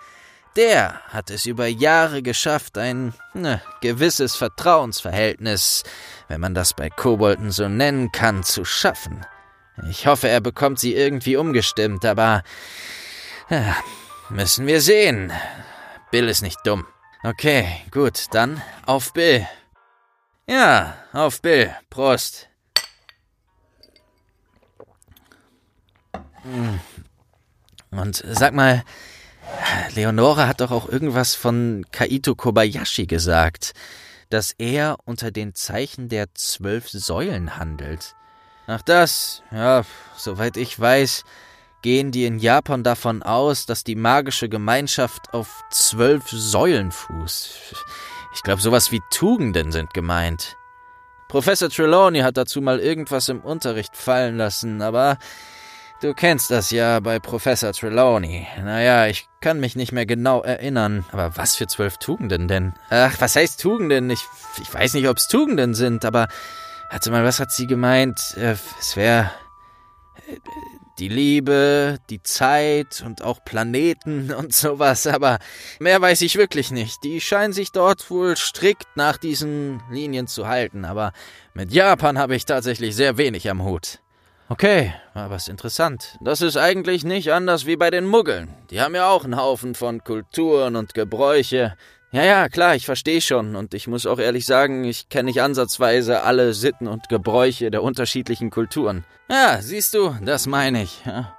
Der 0.57 1.01
hat 1.09 1.31
es 1.31 1.47
über 1.47 1.67
Jahre 1.67 2.23
geschafft, 2.23 2.77
ein 2.79 3.15
ne, 3.35 3.61
gewisses 3.81 4.37
Vertrauensverhältnis, 4.37 5.85
wenn 6.29 6.41
man 6.41 6.55
das 6.55 6.75
bei 6.75 6.91
Kobolden 6.91 7.51
so 7.51 7.69
nennen 7.69 8.13
kann, 8.13 8.43
zu 8.43 8.65
schaffen. 8.65 9.25
Ich 9.89 10.07
hoffe, 10.07 10.29
er 10.29 10.41
bekommt 10.41 10.79
sie 10.79 10.95
irgendwie 10.95 11.37
umgestimmt, 11.37 12.05
aber 12.05 12.43
ja, 13.49 13.77
müssen 14.29 14.67
wir 14.67 14.81
sehen. 14.81 15.33
Bill 16.11 16.29
ist 16.29 16.43
nicht 16.43 16.59
dumm. 16.65 16.87
Okay, 17.25 17.67
gut, 17.91 18.27
dann 18.33 18.61
auf 18.85 19.13
Bill. 19.13 19.47
Ja, 20.47 20.97
auf 21.13 21.41
Bill. 21.41 21.75
Prost. 21.89 22.49
Hm. 26.43 26.81
Und 27.91 28.23
sag 28.27 28.53
mal, 28.53 28.83
Leonora 29.95 30.49
hat 30.49 30.61
doch 30.61 30.71
auch 30.71 30.89
irgendwas 30.89 31.35
von 31.35 31.85
Kaito 31.93 32.35
Kobayashi 32.35 33.07
gesagt, 33.07 33.73
dass 34.31 34.53
er 34.59 34.97
unter 35.05 35.31
den 35.31 35.55
Zeichen 35.55 36.09
der 36.09 36.35
zwölf 36.35 36.89
Säulen 36.89 37.59
handelt. 37.59 38.15
Ach 38.67 38.83
das, 38.83 39.43
ja, 39.51 39.83
soweit 40.17 40.57
ich 40.57 40.79
weiß, 40.79 41.25
gehen 41.83 42.13
die 42.13 42.25
in 42.25 42.39
Japan 42.39 42.83
davon 42.85 43.23
aus, 43.23 43.67
dass 43.67 43.85
die 43.85 43.97
magische 43.97 44.49
Gemeinschaft 44.49 45.35
auf 45.35 45.63
zwölf 45.71 46.29
Säulen 46.31 46.93
fußt. 46.93 47.75
Ich 48.35 48.43
glaube, 48.43 48.63
sowas 48.63 48.93
wie 48.93 49.01
Tugenden 49.11 49.73
sind 49.73 49.93
gemeint. 49.93 50.57
Professor 51.29 51.69
Trelawney 51.69 52.21
hat 52.21 52.37
dazu 52.37 52.61
mal 52.61 52.79
irgendwas 52.79 53.29
im 53.29 53.41
Unterricht 53.41 53.97
fallen 53.97 54.37
lassen, 54.37 54.81
aber 54.81 55.19
du 56.03 56.15
kennst 56.15 56.51
das 56.51 56.71
ja 56.71 57.01
bei 57.01 57.19
Professor 57.19 57.73
Trelawney. 57.73 58.47
Naja, 58.63 59.07
ich 59.07 59.29
kann 59.41 59.61
mich 59.61 59.77
nicht 59.77 59.93
mehr 59.93 60.07
genau 60.07 60.43
erinnern. 60.43 61.05
Aber 61.13 61.37
was 61.37 61.57
für 61.57 61.67
zwölf 61.67 61.97
Tugenden 61.99 62.49
denn? 62.49 62.75
Ach, 62.91 63.17
was 63.21 63.37
heißt 63.37 63.61
Tugenden? 63.61 64.11
Ich, 64.11 64.25
ich 64.61 64.73
weiß 64.73 64.95
nicht, 64.95 65.09
ob 65.09 65.17
es 65.17 65.29
Tugenden 65.29 65.75
sind, 65.75 66.05
aber 66.05 66.29
Warte 66.93 67.11
mal, 67.11 67.25
was 67.25 67.41
hat 67.41 67.51
sie 67.51 67.67
gemeint? 67.67 68.37
Äh, 68.37 68.55
es 68.79 68.97
wäre 68.97 69.31
äh, 70.29 70.37
die 70.99 71.09
Liebe, 71.09 71.99
die 72.11 72.23
Zeit 72.23 73.03
und 73.05 73.23
auch 73.23 73.43
Planeten 73.43 74.31
und 74.39 74.53
sowas, 74.53 75.07
aber 75.07 75.39
mehr 75.81 76.03
weiß 76.03 76.21
ich 76.21 76.37
wirklich 76.37 76.71
nicht. 76.71 77.03
Die 77.03 77.23
scheinen 77.23 77.55
sich 77.55 77.73
dort 77.73 78.11
wohl 78.11 78.37
strikt 78.37 78.95
nach 78.95 79.17
diesen 79.17 79.83
Linien 79.91 80.27
zu 80.27 80.47
halten, 80.47 80.85
aber 80.85 81.15
mit 81.55 81.73
Japan 81.73 82.19
habe 82.19 82.37
ich 82.37 82.45
tatsächlich 82.45 82.95
sehr 82.95 83.17
wenig 83.17 83.49
am 83.49 83.65
Hut. 83.65 84.02
Okay, 84.53 84.93
aber 85.15 85.37
es 85.37 85.45
ist 85.45 85.49
interessant. 85.49 86.19
Das 86.21 86.43
ist 86.43 86.59
eigentlich 86.59 87.05
nicht 87.05 87.33
anders 87.33 87.65
wie 87.65 87.77
bei 87.77 87.91
den 87.91 88.05
Muggeln. 88.05 88.53
Die 88.69 88.83
haben 88.83 88.95
ja 88.95 89.09
auch 89.09 89.25
einen 89.25 89.39
Haufen 89.39 89.75
von 89.75 90.05
Kulturen 90.05 90.77
und 90.77 90.93
Gebräuche, 90.93 91.75
ja, 92.11 92.23
ja, 92.23 92.49
klar, 92.51 92.75
ich 92.75 92.85
verstehe 92.85 93.23
schon. 93.23 93.57
Und 93.57 93.73
ich 93.73 93.87
muss 93.89 94.05
auch 94.05 94.19
ehrlich 94.19 94.45
sagen, 94.45 94.85
ich 94.85 95.09
kenne 95.09 95.29
nicht 95.31 95.41
ansatzweise 95.41 96.23
alle 96.25 96.53
Sitten 96.53 96.87
und 96.87 97.09
Gebräuche 97.09 97.71
der 97.71 97.83
unterschiedlichen 97.83 98.51
Kulturen. 98.51 99.07
Ja, 99.31 99.63
siehst 99.63 99.95
du, 99.95 100.15
das 100.23 100.47
meine 100.47 100.83
ich. 100.83 101.03
Ja. 101.07 101.35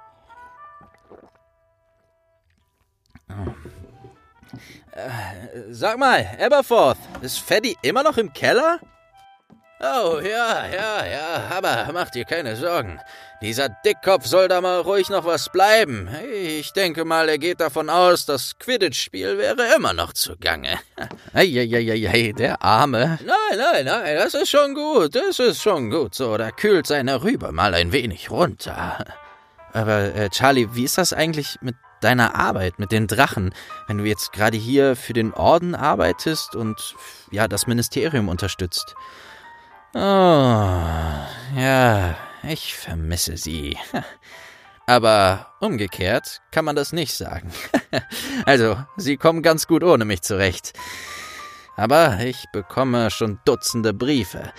Äh, 4.90 5.70
sag 5.70 5.98
mal, 5.98 6.26
Aberforth, 6.44 6.98
ist 7.22 7.38
Freddy 7.38 7.76
immer 7.82 8.02
noch 8.02 8.18
im 8.18 8.32
Keller? 8.32 8.80
Oh, 9.86 10.18
ja, 10.20 10.66
ja, 10.66 11.04
ja, 11.04 11.50
aber 11.50 11.90
mach 11.92 12.08
dir 12.08 12.24
keine 12.24 12.56
Sorgen. 12.56 12.98
Dieser 13.42 13.68
Dickkopf 13.68 14.24
soll 14.24 14.48
da 14.48 14.62
mal 14.62 14.80
ruhig 14.80 15.10
noch 15.10 15.26
was 15.26 15.50
bleiben. 15.50 16.08
Ich 16.32 16.72
denke 16.72 17.04
mal, 17.04 17.28
er 17.28 17.36
geht 17.36 17.60
davon 17.60 17.90
aus, 17.90 18.24
das 18.24 18.58
Quidditch-Spiel 18.58 19.36
wäre 19.36 19.74
immer 19.76 19.92
noch 19.92 20.14
zugange. 20.14 20.78
Eieieiei, 21.34 22.32
der 22.32 22.62
Arme. 22.62 23.18
Nein, 23.26 23.58
nein, 23.58 23.84
nein, 23.84 24.16
das 24.16 24.32
ist 24.32 24.48
schon 24.48 24.74
gut, 24.74 25.14
das 25.14 25.38
ist 25.38 25.62
schon 25.62 25.90
gut 25.90 26.14
so. 26.14 26.38
Da 26.38 26.50
kühlt 26.50 26.86
seine 26.86 27.22
Rübe 27.22 27.52
mal 27.52 27.74
ein 27.74 27.92
wenig 27.92 28.30
runter. 28.30 29.04
Aber, 29.74 30.14
äh, 30.14 30.30
Charlie, 30.30 30.68
wie 30.72 30.84
ist 30.84 30.96
das 30.96 31.12
eigentlich 31.12 31.58
mit 31.60 31.74
deiner 32.00 32.36
Arbeit, 32.36 32.78
mit 32.78 32.90
den 32.90 33.06
Drachen, 33.06 33.52
wenn 33.86 33.98
du 33.98 34.04
jetzt 34.04 34.32
gerade 34.32 34.56
hier 34.56 34.96
für 34.96 35.12
den 35.12 35.34
Orden 35.34 35.74
arbeitest 35.74 36.56
und, 36.56 36.94
ja, 37.30 37.48
das 37.48 37.66
Ministerium 37.66 38.30
unterstützt? 38.30 38.94
Oh, 39.94 40.00
ja, 41.56 42.16
ich 42.42 42.74
vermisse 42.74 43.36
sie. 43.36 43.78
Aber 44.86 45.54
umgekehrt 45.60 46.42
kann 46.50 46.64
man 46.64 46.74
das 46.74 46.92
nicht 46.92 47.14
sagen. 47.14 47.52
also, 48.44 48.76
sie 48.96 49.16
kommen 49.16 49.42
ganz 49.42 49.68
gut 49.68 49.84
ohne 49.84 50.04
mich 50.04 50.22
zurecht. 50.22 50.72
Aber 51.76 52.18
ich 52.20 52.44
bekomme 52.52 53.10
schon 53.10 53.38
Dutzende 53.44 53.94
Briefe. 53.94 54.52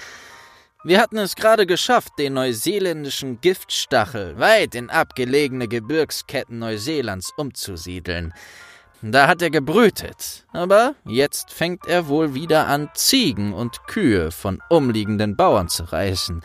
Wir 0.85 1.01
hatten 1.01 1.17
es 1.17 1.35
gerade 1.35 1.65
geschafft, 1.65 2.13
den 2.17 2.33
neuseeländischen 2.33 3.41
Giftstachel 3.41 4.39
weit 4.39 4.73
in 4.73 4.89
abgelegene 4.89 5.67
Gebirgsketten 5.67 6.59
Neuseelands 6.59 7.33
umzusiedeln. 7.35 8.33
Da 9.01 9.27
hat 9.27 9.41
er 9.41 9.49
gebrütet, 9.49 10.45
aber 10.51 10.95
jetzt 11.05 11.51
fängt 11.51 11.85
er 11.85 12.07
wohl 12.07 12.33
wieder 12.33 12.67
an, 12.67 12.89
Ziegen 12.93 13.53
und 13.53 13.85
Kühe 13.87 14.31
von 14.31 14.61
umliegenden 14.69 15.35
Bauern 15.35 15.69
zu 15.69 15.83
reißen. 15.83 16.41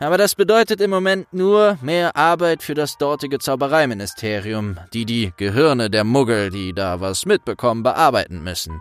Aber 0.00 0.16
das 0.16 0.36
bedeutet 0.36 0.80
im 0.80 0.90
Moment 0.90 1.32
nur 1.32 1.76
mehr 1.82 2.16
Arbeit 2.16 2.62
für 2.62 2.74
das 2.74 2.98
dortige 2.98 3.40
Zaubereiministerium, 3.40 4.78
die 4.92 5.04
die 5.04 5.32
Gehirne 5.36 5.90
der 5.90 6.04
Muggel, 6.04 6.50
die 6.50 6.72
da 6.72 7.00
was 7.00 7.26
mitbekommen, 7.26 7.82
bearbeiten 7.82 8.42
müssen. 8.42 8.80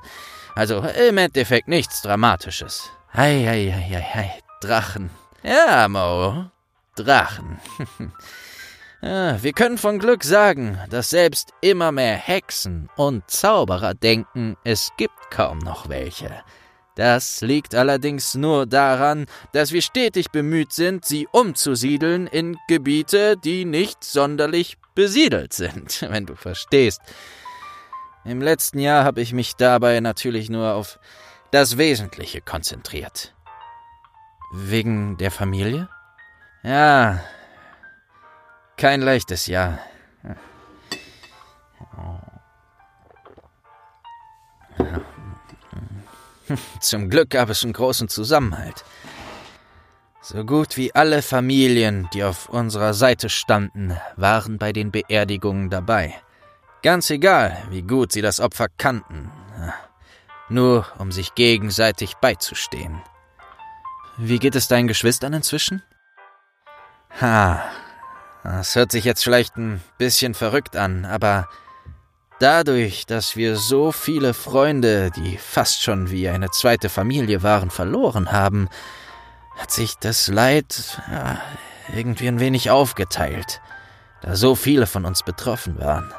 Also 0.53 0.83
im 1.07 1.17
Endeffekt 1.17 1.67
nichts 1.67 2.03
Dramatisches. 2.03 2.91
Hei, 3.13 3.43
hei, 3.45 3.71
hei, 3.71 4.01
hei, 4.01 4.33
Drachen. 4.61 5.09
Ja, 5.43 5.87
Mo, 5.87 6.45
Drachen. 6.95 7.59
Ja, 9.01 9.41
wir 9.43 9.53
können 9.53 9.77
von 9.77 9.99
Glück 9.99 10.23
sagen, 10.23 10.79
dass 10.89 11.11
selbst 11.11 11.53
immer 11.61 11.91
mehr 11.91 12.15
Hexen 12.15 12.89
und 12.95 13.29
Zauberer 13.29 13.93
denken, 13.93 14.57
es 14.63 14.91
gibt 14.97 15.29
kaum 15.29 15.59
noch 15.59 15.87
welche. 15.87 16.31
Das 16.95 17.41
liegt 17.41 17.75
allerdings 17.75 18.33
nur 18.33 18.65
daran, 18.65 19.27
dass 19.51 19.71
wir 19.71 19.83
stetig 19.83 20.31
bemüht 20.31 20.73
sind, 20.73 21.05
sie 21.05 21.27
umzusiedeln 21.31 22.25
in 22.25 22.57
Gebiete, 22.67 23.37
die 23.37 23.65
nicht 23.65 24.03
sonderlich 24.03 24.79
besiedelt 24.95 25.53
sind, 25.53 26.01
wenn 26.09 26.25
du 26.25 26.35
verstehst. 26.35 27.01
Im 28.25 28.41
letzten 28.41 28.79
Jahr 28.79 29.03
habe 29.03 29.21
ich 29.21 29.31
mich 29.31 29.55
dabei 29.55 29.99
natürlich 29.99 30.49
nur 30.49 30.73
auf 30.73 30.99
das 31.51 31.77
Wesentliche 31.77 32.41
konzentriert. 32.41 33.35
Wegen 34.51 35.17
der 35.17 35.29
Familie? 35.29 35.87
Ja, 36.63 37.21
kein 38.77 39.01
leichtes 39.01 39.47
Jahr. 39.47 39.79
Zum 46.79 47.09
Glück 47.09 47.31
gab 47.31 47.49
es 47.49 47.63
einen 47.63 47.73
großen 47.73 48.07
Zusammenhalt. 48.07 48.85
So 50.21 50.45
gut 50.45 50.77
wie 50.77 50.93
alle 50.93 51.21
Familien, 51.21 52.07
die 52.13 52.23
auf 52.23 52.49
unserer 52.49 52.93
Seite 52.93 53.29
standen, 53.29 53.97
waren 54.15 54.57
bei 54.57 54.73
den 54.73 54.91
Beerdigungen 54.91 55.69
dabei. 55.69 56.13
Ganz 56.83 57.09
egal, 57.09 57.57
wie 57.69 57.81
gut 57.81 58.11
sie 58.11 58.21
das 58.21 58.39
Opfer 58.39 58.67
kannten. 58.77 59.31
Nur 60.49 60.85
um 60.97 61.11
sich 61.11 61.35
gegenseitig 61.35 62.15
beizustehen. 62.15 63.01
Wie 64.17 64.39
geht 64.39 64.55
es 64.55 64.67
deinen 64.67 64.87
Geschwistern 64.87 65.33
inzwischen? 65.33 65.83
Ha, 67.21 67.63
das 68.55 68.75
hört 68.75 68.91
sich 68.91 69.03
jetzt 69.03 69.23
vielleicht 69.23 69.57
ein 69.57 69.83
bisschen 69.97 70.33
verrückt 70.33 70.77
an, 70.77 71.03
aber 71.03 71.49
dadurch, 72.39 73.05
dass 73.05 73.35
wir 73.35 73.57
so 73.57 73.91
viele 73.91 74.33
Freunde, 74.33 75.11
die 75.11 75.37
fast 75.37 75.83
schon 75.83 76.09
wie 76.11 76.29
eine 76.29 76.49
zweite 76.51 76.87
Familie 76.87 77.43
waren, 77.43 77.69
verloren 77.69 78.31
haben, 78.31 78.69
hat 79.57 79.71
sich 79.71 79.97
das 79.97 80.27
Leid 80.27 81.01
ja, 81.11 81.41
irgendwie 81.93 82.27
ein 82.27 82.39
wenig 82.39 82.69
aufgeteilt, 82.69 83.61
da 84.21 84.35
so 84.35 84.55
viele 84.55 84.87
von 84.87 85.05
uns 85.05 85.23
betroffen 85.23 85.79
waren. 85.79 86.13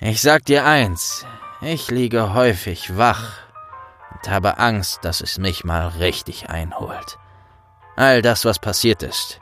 Ich 0.00 0.20
sag 0.20 0.44
dir 0.46 0.64
eins, 0.64 1.26
ich 1.60 1.90
liege 1.90 2.34
häufig 2.34 2.96
wach 2.96 3.34
und 4.14 4.28
habe 4.28 4.58
Angst, 4.58 5.00
dass 5.02 5.20
es 5.20 5.38
mich 5.38 5.64
mal 5.64 5.88
richtig 5.88 6.48
einholt. 6.48 7.18
All 7.96 8.22
das, 8.22 8.44
was 8.44 8.58
passiert 8.58 9.02
ist, 9.02 9.40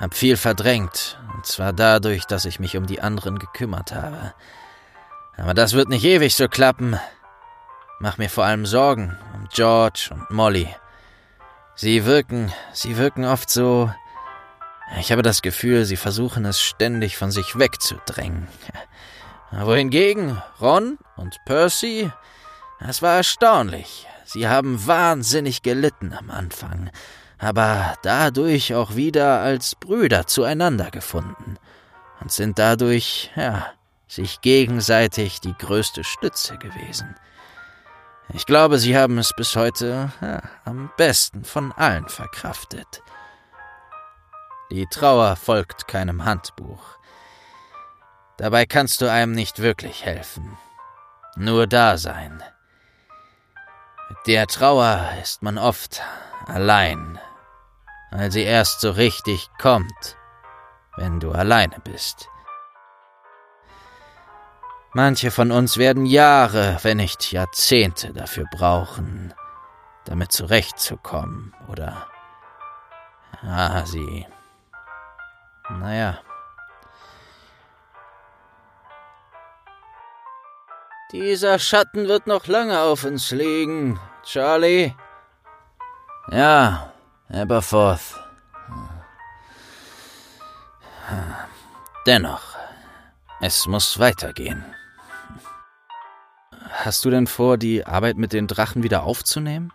hab 0.00 0.14
viel 0.14 0.36
verdrängt, 0.36 1.18
und 1.34 1.46
zwar 1.46 1.72
dadurch, 1.72 2.24
dass 2.24 2.46
ich 2.46 2.58
mich 2.58 2.76
um 2.76 2.86
die 2.86 3.02
anderen 3.02 3.38
gekümmert 3.38 3.94
habe. 3.94 4.34
Aber 5.36 5.54
das 5.54 5.74
wird 5.74 5.88
nicht 5.88 6.04
ewig 6.04 6.34
so 6.34 6.48
klappen. 6.48 6.98
Mach 7.98 8.18
mir 8.18 8.30
vor 8.30 8.44
allem 8.44 8.66
Sorgen 8.66 9.16
um 9.34 9.48
George 9.52 10.08
und 10.10 10.30
Molly. 10.30 10.74
Sie 11.74 12.04
wirken, 12.04 12.52
sie 12.72 12.96
wirken 12.96 13.24
oft 13.24 13.50
so. 13.50 13.92
Ich 14.98 15.12
habe 15.12 15.22
das 15.22 15.42
Gefühl, 15.42 15.84
sie 15.84 15.96
versuchen 15.96 16.44
es 16.44 16.60
ständig 16.60 17.16
von 17.16 17.30
sich 17.30 17.58
wegzudrängen. 17.58 18.48
Wohingegen 19.50 20.40
Ron 20.60 20.98
und 21.16 21.36
Percy, 21.44 22.10
das 22.80 23.02
war 23.02 23.16
erstaunlich. 23.16 24.06
Sie 24.24 24.48
haben 24.48 24.86
wahnsinnig 24.86 25.62
gelitten 25.62 26.12
am 26.12 26.30
Anfang, 26.30 26.90
aber 27.40 27.94
dadurch 28.02 28.74
auch 28.74 28.94
wieder 28.94 29.40
als 29.40 29.74
Brüder 29.74 30.26
zueinander 30.26 30.90
gefunden 30.90 31.56
und 32.20 32.30
sind 32.30 32.58
dadurch, 32.58 33.30
ja, 33.34 33.66
sich 34.06 34.40
gegenseitig 34.40 35.40
die 35.40 35.54
größte 35.54 36.04
Stütze 36.04 36.58
gewesen. 36.58 37.16
Ich 38.32 38.44
glaube, 38.46 38.78
sie 38.78 38.96
haben 38.96 39.18
es 39.18 39.32
bis 39.34 39.56
heute 39.56 40.12
ja, 40.20 40.42
am 40.64 40.90
besten 40.96 41.44
von 41.44 41.72
allen 41.72 42.08
verkraftet. 42.08 43.02
Die 44.70 44.86
Trauer 44.86 45.34
folgt 45.36 45.88
keinem 45.88 46.24
Handbuch. 46.24 46.82
Dabei 48.36 48.66
kannst 48.66 49.00
du 49.00 49.10
einem 49.10 49.32
nicht 49.32 49.60
wirklich 49.60 50.04
helfen. 50.04 50.56
Nur 51.36 51.66
da 51.66 51.96
sein. 51.96 52.42
Mit 54.08 54.18
der 54.26 54.46
Trauer 54.46 55.08
ist 55.22 55.42
man 55.42 55.58
oft 55.58 56.02
allein, 56.46 57.18
weil 58.10 58.30
sie 58.30 58.42
erst 58.42 58.80
so 58.80 58.90
richtig 58.90 59.50
kommt, 59.60 60.16
wenn 60.96 61.20
du 61.20 61.32
alleine 61.32 61.78
bist. 61.84 62.28
Manche 64.92 65.30
von 65.30 65.52
uns 65.52 65.76
werden 65.78 66.04
Jahre, 66.04 66.78
wenn 66.82 66.96
nicht 66.96 67.30
Jahrzehnte 67.30 68.12
dafür 68.12 68.44
brauchen, 68.50 69.32
damit 70.04 70.32
zurechtzukommen, 70.32 71.54
oder? 71.68 72.08
Ah, 73.42 73.86
sie. 73.86 74.26
Naja. 75.68 76.18
Dieser 81.12 81.58
Schatten 81.58 82.08
wird 82.08 82.26
noch 82.26 82.46
lange 82.46 82.80
auf 82.80 83.04
uns 83.04 83.30
liegen, 83.30 84.00
Charlie. 84.24 84.94
Ja, 86.30 86.92
Aberforth. 87.32 88.20
Dennoch, 92.06 92.56
es 93.40 93.66
muss 93.66 93.98
weitergehen. 93.98 94.64
Hast 96.70 97.04
du 97.04 97.10
denn 97.10 97.26
vor, 97.26 97.58
die 97.58 97.84
Arbeit 97.84 98.16
mit 98.16 98.32
den 98.32 98.46
Drachen 98.46 98.82
wieder 98.82 99.02
aufzunehmen? 99.02 99.72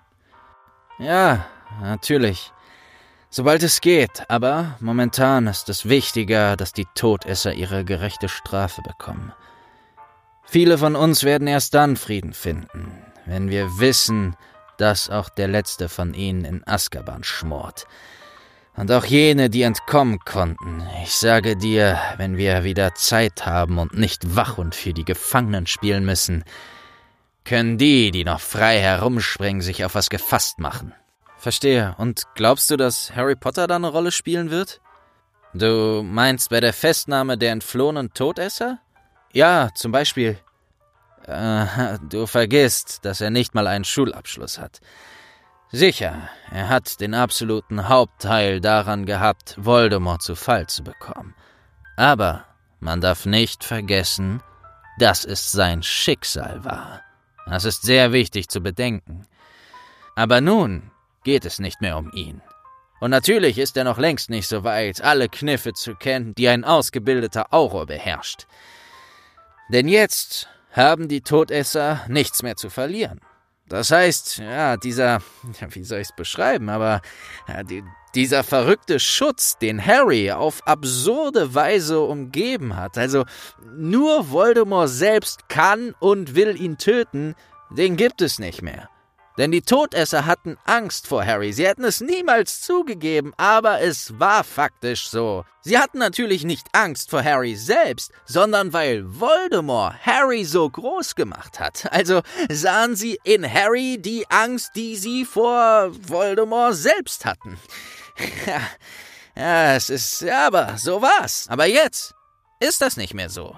Ja, 0.97 1.45
natürlich. 1.81 2.51
Sobald 3.29 3.63
es 3.63 3.81
geht, 3.81 4.29
aber 4.29 4.77
momentan 4.79 5.47
ist 5.47 5.67
es 5.69 5.89
wichtiger, 5.89 6.55
dass 6.55 6.71
die 6.71 6.87
Todesser 6.95 7.53
ihre 7.53 7.83
gerechte 7.83 8.29
Strafe 8.29 8.81
bekommen. 8.81 9.33
Viele 10.45 10.77
von 10.77 10.95
uns 10.95 11.23
werden 11.23 11.47
erst 11.47 11.73
dann 11.73 11.97
Frieden 11.97 12.33
finden, 12.33 12.91
wenn 13.25 13.49
wir 13.49 13.79
wissen, 13.79 14.35
dass 14.77 15.09
auch 15.09 15.29
der 15.29 15.47
letzte 15.47 15.89
von 15.89 16.13
ihnen 16.13 16.45
in 16.45 16.67
Azkaban 16.67 17.23
schmort. 17.23 17.87
Und 18.77 18.91
auch 18.91 19.05
jene, 19.05 19.49
die 19.49 19.61
entkommen 19.61 20.19
konnten. 20.19 20.85
Ich 21.03 21.15
sage 21.15 21.55
dir, 21.55 21.97
wenn 22.17 22.35
wir 22.35 22.63
wieder 22.65 22.93
Zeit 22.93 23.45
haben 23.45 23.77
und 23.77 23.97
nicht 23.97 24.35
wach 24.35 24.57
und 24.57 24.75
für 24.75 24.93
die 24.93 25.05
Gefangenen 25.05 25.65
spielen 25.65 26.05
müssen, 26.05 26.43
können 27.45 27.77
die, 27.77 28.11
die 28.11 28.25
noch 28.25 28.41
frei 28.41 28.79
herumspringen, 28.79 29.61
sich 29.61 29.85
auf 29.85 29.95
was 29.95 30.09
gefasst 30.09 30.59
machen. 30.59 30.93
Verstehe. 31.37 31.95
Und 31.97 32.23
glaubst 32.35 32.69
du, 32.69 32.75
dass 32.75 33.15
Harry 33.15 33.35
Potter 33.35 33.67
da 33.67 33.75
eine 33.75 33.87
Rolle 33.87 34.11
spielen 34.11 34.49
wird? 34.49 34.81
Du 35.53 36.01
meinst 36.03 36.49
bei 36.49 36.59
der 36.59 36.73
Festnahme 36.73 37.37
der 37.37 37.53
entflohenen 37.53 38.13
Todesser? 38.13 38.79
Ja, 39.31 39.69
zum 39.73 39.91
Beispiel. 39.93 40.37
Äh, 41.27 41.97
du 42.07 42.27
vergisst, 42.27 43.03
dass 43.03 43.21
er 43.21 43.29
nicht 43.29 43.55
mal 43.55 43.67
einen 43.67 43.85
Schulabschluss 43.85 44.59
hat. 44.59 44.79
Sicher, 45.71 46.29
er 46.51 46.69
hat 46.69 47.01
den 47.01 47.13
absoluten 47.13 47.89
Hauptteil 47.89 48.61
daran 48.61 49.05
gehabt, 49.05 49.55
Voldemort 49.57 50.21
zu 50.21 50.35
Fall 50.35 50.67
zu 50.67 50.83
bekommen. 50.83 51.33
Aber 51.97 52.45
man 52.79 53.01
darf 53.01 53.25
nicht 53.25 53.63
vergessen, 53.63 54.41
dass 54.99 55.25
es 55.25 55.51
sein 55.51 55.81
Schicksal 55.81 56.63
war. 56.63 57.01
Das 57.47 57.65
ist 57.65 57.83
sehr 57.83 58.11
wichtig 58.11 58.47
zu 58.47 58.61
bedenken. 58.61 59.25
Aber 60.15 60.41
nun 60.41 60.91
geht 61.23 61.45
es 61.45 61.59
nicht 61.59 61.81
mehr 61.81 61.97
um 61.97 62.11
ihn. 62.13 62.41
Und 62.99 63.11
natürlich 63.11 63.57
ist 63.57 63.75
er 63.75 63.83
noch 63.83 63.97
längst 63.97 64.29
nicht 64.29 64.47
so 64.47 64.63
weit, 64.63 65.01
alle 65.01 65.27
Kniffe 65.27 65.73
zu 65.73 65.95
kennen, 65.95 66.33
die 66.35 66.47
ein 66.47 66.63
ausgebildeter 66.63 67.51
Auror 67.51 67.87
beherrscht. 67.87 68.47
Denn 69.69 69.87
jetzt 69.87 70.47
haben 70.75 71.07
die 71.07 71.21
Todesser 71.21 72.01
nichts 72.07 72.43
mehr 72.43 72.55
zu 72.55 72.69
verlieren. 72.69 73.21
Das 73.67 73.89
heißt, 73.89 74.37
ja, 74.37 74.77
dieser, 74.77 75.21
wie 75.69 75.83
soll 75.83 75.99
ich 75.99 76.09
es 76.09 76.15
beschreiben, 76.15 76.69
aber 76.69 77.01
ja, 77.47 77.63
die, 77.63 77.83
dieser 78.13 78.43
verrückte 78.43 78.99
Schutz, 78.99 79.57
den 79.57 79.83
Harry 79.83 80.31
auf 80.31 80.65
absurde 80.67 81.55
Weise 81.55 81.99
umgeben 82.01 82.75
hat, 82.75 82.97
also 82.97 83.25
nur 83.75 84.31
Voldemort 84.31 84.89
selbst 84.89 85.49
kann 85.49 85.95
und 85.99 86.35
will 86.35 86.59
ihn 86.59 86.77
töten, 86.77 87.35
den 87.71 87.97
gibt 87.97 88.21
es 88.21 88.37
nicht 88.37 88.61
mehr. 88.61 88.89
Denn 89.37 89.51
die 89.51 89.61
Todesser 89.61 90.25
hatten 90.25 90.57
Angst 90.65 91.07
vor 91.07 91.25
Harry. 91.25 91.51
Sie 91.51 91.67
hätten 91.67 91.83
es 91.83 91.99
niemals 91.99 92.61
zugegeben, 92.61 93.33
aber 93.37 93.81
es 93.81 94.17
war 94.19 94.43
faktisch 94.43 95.09
so. 95.09 95.43
Sie 95.61 95.77
hatten 95.77 95.97
natürlich 95.97 96.43
nicht 96.43 96.67
Angst 96.71 97.09
vor 97.09 97.23
Harry 97.23 97.55
selbst, 97.55 98.11
sondern 98.25 98.71
weil 98.71 99.03
Voldemort 99.05 99.95
Harry 100.05 100.45
so 100.45 100.69
groß 100.69 101.15
gemacht 101.15 101.59
hat. 101.59 101.91
Also 101.91 102.21
sahen 102.49 102.95
sie 102.95 103.19
in 103.23 103.51
Harry 103.51 103.97
die 103.99 104.25
Angst, 104.29 104.71
die 104.75 104.95
sie 104.95 105.25
vor 105.25 105.91
Voldemort 106.07 106.75
selbst 106.75 107.25
hatten. 107.25 107.59
Ja, 109.37 109.75
es 109.75 109.89
ist, 109.89 110.21
ja, 110.21 110.47
aber 110.47 110.77
so 110.77 111.01
war's. 111.01 111.47
Aber 111.49 111.65
jetzt 111.65 112.13
ist 112.61 112.81
das 112.81 112.95
nicht 112.95 113.13
mehr 113.13 113.29
so. 113.29 113.55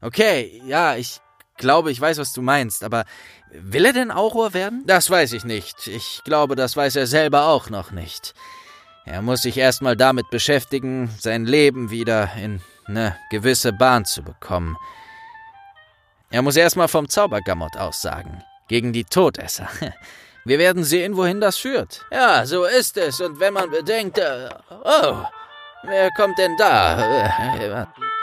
Okay, 0.00 0.60
ja, 0.66 0.96
ich 0.96 1.20
glaube, 1.62 1.90
ich 1.90 1.98
weiß, 1.98 2.18
was 2.18 2.34
du 2.34 2.42
meinst, 2.42 2.84
aber 2.84 3.04
will 3.50 3.86
er 3.86 3.94
denn 3.94 4.10
Auror 4.10 4.52
werden? 4.52 4.82
Das 4.86 5.08
weiß 5.08 5.32
ich 5.32 5.44
nicht. 5.44 5.86
Ich 5.86 6.20
glaube, 6.24 6.56
das 6.56 6.76
weiß 6.76 6.96
er 6.96 7.06
selber 7.06 7.46
auch 7.46 7.70
noch 7.70 7.90
nicht. 7.92 8.34
Er 9.06 9.22
muss 9.22 9.42
sich 9.42 9.56
erstmal 9.56 9.96
damit 9.96 10.28
beschäftigen, 10.30 11.08
sein 11.18 11.46
Leben 11.46 11.90
wieder 11.90 12.30
in 12.36 12.60
eine 12.86 13.16
gewisse 13.30 13.72
Bahn 13.72 14.04
zu 14.04 14.22
bekommen. 14.22 14.76
Er 16.30 16.42
muss 16.42 16.56
erstmal 16.56 16.88
vom 16.88 17.08
Zaubergamot 17.08 17.76
aussagen. 17.76 18.42
Gegen 18.68 18.92
die 18.92 19.04
Todesser. 19.04 19.68
Wir 20.44 20.58
werden 20.58 20.82
sehen, 20.82 21.16
wohin 21.16 21.40
das 21.40 21.56
führt. 21.56 22.04
Ja, 22.10 22.44
so 22.44 22.64
ist 22.64 22.96
es. 22.96 23.20
Und 23.20 23.38
wenn 23.38 23.54
man 23.54 23.70
bedenkt. 23.70 24.18
Äh, 24.18 24.48
oh, 24.70 25.24
wer 25.84 26.10
kommt 26.16 26.36
denn 26.38 26.56
da? 26.56 27.86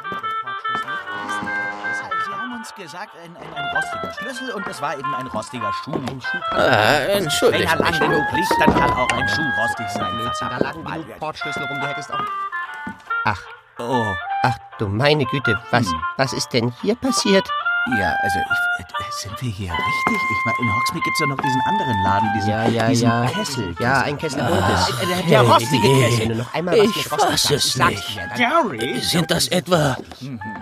Äh, 2.80 2.84
gesagt, 2.84 3.12
ein, 3.24 3.36
ein, 3.36 3.54
ein, 3.54 3.76
rostiger 3.76 4.13
Schlüssel 4.13 4.52
und 4.52 4.68
es 4.68 4.82
war 4.82 4.98
eben 4.98 5.13
ein 5.15 5.28
rostiger 5.28 5.72
Schuh. 5.74 5.94
Ein 5.94 6.22
Schuh 6.22 6.38
ah, 6.52 6.98
Entschuldigung. 7.08 7.68
Wenn 7.68 7.80
er 7.80 7.92
lang 7.92 8.00
genug 8.00 8.32
liegt, 8.34 8.54
dann 8.60 8.74
kann 8.74 8.92
auch 8.94 9.10
ein 9.10 9.28
Schuh 9.28 9.42
rostig 9.62 9.88
sein. 9.89 10.32
Da 10.39 10.58
lagen 10.58 10.84
genug 10.84 11.20
Portschlüssel 11.20 11.63
rum, 11.65 11.80
du 11.80 11.88
hättest 11.88 12.13
auch... 12.13 12.24
Ach. 13.26 13.42
Oh. 13.80 14.13
Ach 14.44 14.58
du 14.78 14.88
meine 14.88 15.26
Güte, 15.26 15.60
was, 15.72 15.88
hm. 15.88 16.04
was 16.18 16.34
ist 16.34 16.50
denn 16.54 16.74
hier 16.82 16.96
passiert? 16.96 17.50
Ja, 17.98 18.13
also 18.22 18.39
ich, 18.39 18.86
äh, 18.86 19.12
sind 19.12 19.42
wir 19.42 19.50
hier 19.50 19.72
richtig? 19.72 20.18
Ich 20.32 20.46
meine, 20.46 20.58
in 20.62 20.76
Hogsmeade 20.76 21.04
gibt 21.04 21.15
es 21.15 21.20
ja 21.20 21.26
noch 21.28 21.38
diesen 21.38 21.62
anderen 21.62 22.04
Laden, 22.04 22.34
diesen, 22.36 22.50
ja, 22.50 22.68
ja, 22.68 22.88
diesen 22.89 23.10
ja. 23.10 23.26
Kessel. 23.26 23.76
Ja, 23.80 24.02
ein 24.02 24.18
Kessel 24.18 24.44
buntes. 24.44 24.63
Ah, 24.63 25.06
der, 25.06 25.24
der 25.24 25.42
rostige 25.42 25.88
Kessel. 25.88 26.20
Wenn 26.20 26.30
du 26.30 26.36
noch 26.36 26.54
einmal 26.54 26.78
ich 26.78 27.08
fasse 27.08 27.56
es 27.56 27.76
nicht. 27.78 28.20
Dory? 28.38 29.00
Sind 29.00 29.32
das 29.32 29.48
etwa. 29.48 29.98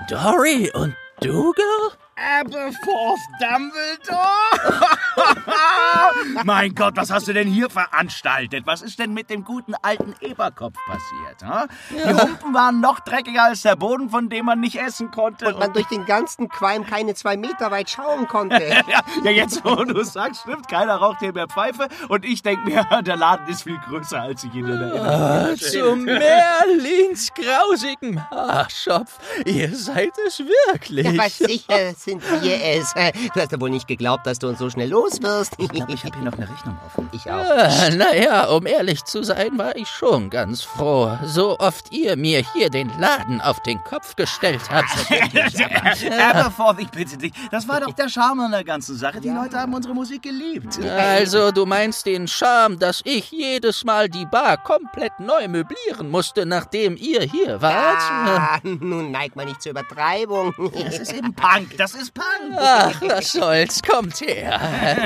Dory 0.08 0.72
und 0.74 0.96
Dougal? 1.20 1.98
Aberforth 2.18 3.20
Dumbledore? 3.40 4.98
mein 6.44 6.74
Gott, 6.74 6.96
was 6.96 7.12
hast 7.12 7.28
du 7.28 7.34
denn 7.34 7.48
hier 7.48 7.70
veranstaltet? 7.70 8.66
Was 8.66 8.82
ist 8.82 8.98
denn 8.98 9.14
mit 9.14 9.30
dem 9.30 9.44
guten 9.44 9.76
alten 9.82 10.16
Eberkopf 10.22 10.78
passiert? 10.88 11.42
Hm? 11.42 11.98
Ja. 11.98 12.14
Die 12.14 12.22
Humpen 12.22 12.54
waren 12.54 12.82
noch 12.82 13.00
dreckiger 13.02 13.44
als 13.44 13.62
der 13.62 13.76
Boden, 13.76 14.10
von 14.10 14.30
dem 14.30 14.46
man 14.46 14.60
nicht 14.60 14.80
essen 14.80 15.12
konnte. 15.12 15.48
Und 15.48 15.60
man 15.60 15.74
durch 15.74 15.88
den 15.88 16.06
ganzen 16.06 16.50
Qualm 16.50 16.86
keine 16.86 17.14
zwei 17.14 17.38
Meter 17.38 17.70
weit 17.70 17.90
schauen 17.90 18.28
konnte. 18.28 18.64
ja, 18.68 19.02
ja, 19.24 19.32
jetzt 19.32 19.64
wo 19.64 19.76
du 19.84 20.04
sagst, 20.04 20.42
stimmt, 20.42 20.68
keiner 20.68 20.96
raucht 20.96 21.20
hier 21.20 21.34
mehr 21.34 21.48
Pfeife. 21.48 21.88
Und 22.10 22.26
ich 22.26 22.42
denke 22.42 22.68
mir, 22.68 22.84
der 23.04 23.16
Laden 23.16 23.48
ist 23.48 23.64
viel 23.64 23.80
größer, 23.88 24.22
als 24.22 24.44
ich 24.44 24.54
ihn 24.54 24.66
in 24.66 24.82
Erinnerung 24.82 25.58
Zum 25.58 26.04
Merlins 26.04 27.32
grausigen 27.34 28.28
Haarschopf. 28.30 29.20
Ihr 29.46 29.76
seid 29.76 30.14
es 30.26 30.40
wirklich. 30.40 31.06
Ja, 31.06 31.18
was 31.18 31.38
sicher. 31.38 31.94
Sind 32.08 32.24
wir 32.42 32.64
es. 32.64 32.94
Du 33.34 33.42
hast 33.42 33.52
ja 33.52 33.60
wohl 33.60 33.70
nicht 33.70 33.88
geglaubt, 33.88 34.26
dass 34.26 34.40
du 34.40 34.48
uns 34.48 34.60
so 34.60 34.70
schnell 34.70 34.90
los 34.90 35.22
wirst. 35.22 35.54
Ich 35.58 35.70
glaube, 35.70 35.92
ich 35.92 36.04
habe 36.04 36.16
hier 36.16 36.26
noch 36.26 36.38
eine 36.38 36.50
Rechnung 36.50 36.78
offen. 36.86 37.10
Ich 37.12 37.30
auch. 37.30 37.34
Ah, 37.34 37.90
naja, 37.90 38.46
um 38.46 38.66
ehrlich 38.66 39.04
zu 39.04 39.24
sein, 39.24 39.58
war 39.58 39.76
ich 39.76 39.88
schon 39.88 40.30
ganz 40.30 40.62
froh. 40.64 41.18
So 41.26 41.60
oft 41.60 41.92
ihr 41.92 42.16
mir 42.16 42.44
hier 42.54 42.70
den 42.70 42.90
Laden 43.00 43.42
auf 43.42 43.62
den 43.64 43.84
Kopf 43.84 44.16
gestellt 44.16 44.62
habt. 44.72 44.90
Aberforth, 46.20 46.80
ich 46.80 46.90
bitte 46.90 47.18
dich. 47.18 47.34
Das 47.52 47.68
war 47.68 47.82
doch 47.82 47.94
der 47.94 48.10
Charme 48.10 48.42
an 48.42 48.52
der 48.52 48.64
ganzen 48.64 48.96
Sache. 48.96 49.20
Die 49.20 49.30
Leute 49.30 49.58
haben 49.58 49.74
unsere 49.74 49.94
Musik 49.94 50.24
geliebt. 50.24 50.80
Also, 50.84 51.52
du 51.52 51.66
meinst 51.66 52.06
den 52.06 52.28
Charme, 52.28 52.80
dass 52.80 53.02
ich 53.04 53.32
jedes 53.32 53.84
Mal 53.84 54.10
die 54.10 54.26
Bar 54.26 54.58
komplett 54.58 55.20
neu 55.20 55.48
möblieren 55.48 56.10
musste, 56.10 56.46
nachdem 56.46 56.96
ihr 56.96 57.22
hier 57.22 57.62
wart? 57.62 58.02
Ah, 58.02 58.60
nun 58.64 59.12
neig 59.12 59.36
mal 59.36 59.46
nicht 59.46 59.62
zur 59.62 59.72
Übertreibung. 59.72 60.54
Das 60.74 61.00
ist 61.00 61.14
eben 61.14 61.34
Punk. 61.34 61.78
Das 61.78 61.94
ist 61.98 62.14
Punk. 62.14 62.56
Ach, 62.58 63.02
was 63.02 63.32
soll's, 63.32 63.82
kommt 63.82 64.20
her. 64.22 64.60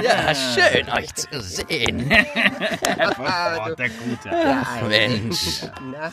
Ja, 0.03 0.33
schön, 0.35 0.89
euch 0.89 1.13
zu 1.15 1.41
sehen. 1.41 2.11
Aberforth, 2.99 3.79
der 3.79 3.89
Gute. 3.89 4.29
Ach, 4.31 4.81
Mensch. 4.87 5.63
Na, 5.91 6.11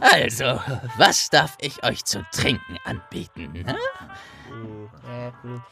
Also, 0.00 0.60
was 0.96 1.30
darf 1.30 1.56
ich 1.60 1.82
euch 1.84 2.04
zu 2.04 2.24
trinken 2.30 2.78
anbieten? 2.84 3.64
hm, 5.42 5.62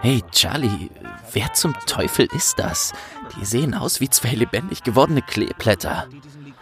Hey, 0.00 0.22
Charlie, 0.30 0.90
wer 1.32 1.52
zum 1.52 1.74
Teufel 1.86 2.26
ist 2.32 2.58
das? 2.58 2.92
Die 3.36 3.44
sehen 3.44 3.74
aus 3.74 4.00
wie 4.00 4.08
zwei 4.08 4.30
lebendig 4.30 4.82
gewordene 4.82 5.22
Kleeblätter. 5.22 6.08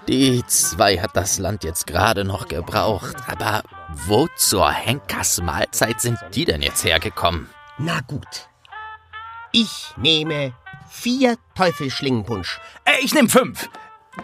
Die 0.09 0.45
zwei 0.47 0.99
hat 0.99 1.17
das 1.17 1.39
Land 1.39 1.65
jetzt 1.65 1.87
gerade 1.87 2.25
noch 2.25 2.49
gebraucht. 2.49 3.17
Aber 3.27 3.63
wo 4.07 4.27
zur 4.37 4.71
Henkersmahlzeit 4.71 6.01
sind 6.01 6.19
die 6.35 6.45
denn 6.45 6.63
jetzt 6.63 6.85
hergekommen? 6.85 7.49
Na 7.79 8.01
gut. 8.01 8.49
Ich 9.53 9.93
nehme 9.97 10.53
vier 10.89 11.37
Teufelsschlingenpunsch. 11.55 12.61
Äh, 12.85 12.99
ich 13.03 13.15
nehme 13.15 13.29
fünf. 13.29 13.69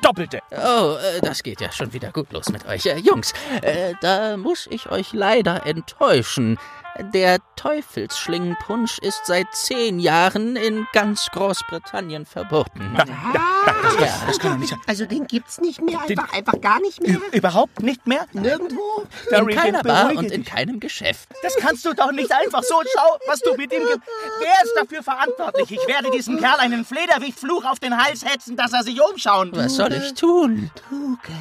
Doppelte. 0.03 0.41
Oh, 0.51 0.97
äh, 0.97 1.21
das 1.21 1.43
geht 1.43 1.61
ja 1.61 1.73
schon 1.73 1.93
wieder 1.93 2.11
gut 2.11 2.33
los 2.33 2.49
mit 2.51 2.67
euch. 2.67 2.87
Äh, 2.87 2.99
Jungs, 2.99 3.33
äh, 3.63 3.95
da 4.01 4.37
muss 4.37 4.67
ich 4.71 4.91
euch 4.91 5.13
leider 5.13 5.67
enttäuschen. 5.67 6.59
Der 6.99 7.39
Teufelsschlingenpunsch 7.57 8.99
ist 9.01 9.27
seit 9.27 9.47
zehn 9.53 9.99
Jahren 9.99 10.55
in 10.55 10.87
ganz 10.93 11.29
Großbritannien 11.33 12.25
verboten. 12.25 12.97
Ja, 12.97 14.23
das 14.27 14.39
kann 14.39 14.53
doch 14.53 14.59
nicht 14.59 14.71
sein. 14.71 14.81
Also 14.87 15.05
den 15.07 15.27
gibt's 15.27 15.61
nicht 15.61 15.83
mehr, 15.83 16.01
einfach, 16.01 16.33
einfach 16.33 16.61
gar 16.61 16.81
nicht 16.81 17.01
mehr. 17.03 17.19
Überhaupt 17.33 17.83
nicht 17.83 18.07
mehr? 18.07 18.27
Nirgendwo. 18.33 19.07
In 19.31 19.49
keiner 19.49 19.83
Bar 19.83 20.15
und 20.15 20.31
in 20.31 20.45
keinem 20.45 20.79
Geschäft. 20.79 21.29
Das 21.43 21.57
kannst 21.57 21.85
du 21.85 21.95
doch 21.95 22.13
nicht 22.13 22.33
einfach 22.33 22.63
so. 22.63 22.81
Schau, 22.95 23.19
was 23.27 23.41
du 23.41 23.55
mit 23.57 23.73
ihm. 23.73 23.83
Wer 23.83 24.65
ist 24.65 24.75
dafür 24.77 25.03
verantwortlich? 25.03 25.73
Ich 25.73 25.87
werde 25.89 26.11
diesem 26.11 26.39
Kerl 26.39 26.59
einen 26.61 26.85
Flederwichtfluch 26.85 27.65
auf 27.65 27.81
den 27.81 27.97
Hals 27.97 28.25
hetzen, 28.25 28.57
dass 28.57 28.73
er 28.73 28.85
sich 28.85 29.01
umschauen 29.01 29.51
Was 29.55 29.75
soll 29.77 29.93
ich 29.93 30.15
tun? 30.15 30.71
Tuge, 30.89 31.33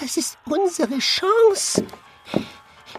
das 0.00 0.16
ist 0.16 0.38
unsere 0.46 0.98
Chance. 0.98 1.84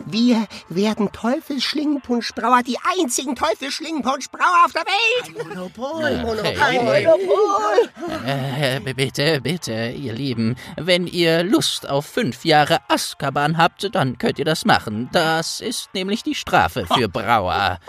Wir 0.05 0.47
werden 0.69 1.11
Teufelsschlingenpunschbrauer, 1.11 2.63
die 2.63 2.77
einzigen 2.99 3.35
Teufelsschlingenpunschbrauer 3.35 4.65
auf 4.65 4.73
der 4.73 4.83
Welt. 4.83 5.47
Monopol. 5.47 6.43
Hey, 6.43 6.57
Ein 6.57 6.87
hey. 6.87 7.05
Monopol. 7.05 7.89
Äh, 8.25 8.93
bitte, 8.93 9.41
bitte, 9.41 9.89
ihr 9.89 10.13
Lieben, 10.13 10.55
wenn 10.77 11.07
ihr 11.07 11.43
Lust 11.43 11.89
auf 11.89 12.05
fünf 12.05 12.45
Jahre 12.45 12.79
Azkaban 12.87 13.57
habt, 13.57 13.93
dann 13.93 14.17
könnt 14.17 14.39
ihr 14.39 14.45
das 14.45 14.65
machen. 14.65 15.09
Das 15.11 15.61
ist 15.61 15.93
nämlich 15.93 16.23
die 16.23 16.35
Strafe 16.35 16.85
für 16.85 17.07
Brauer. 17.09 17.79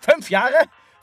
Fünf 0.00 0.30
Jahre? 0.30 0.54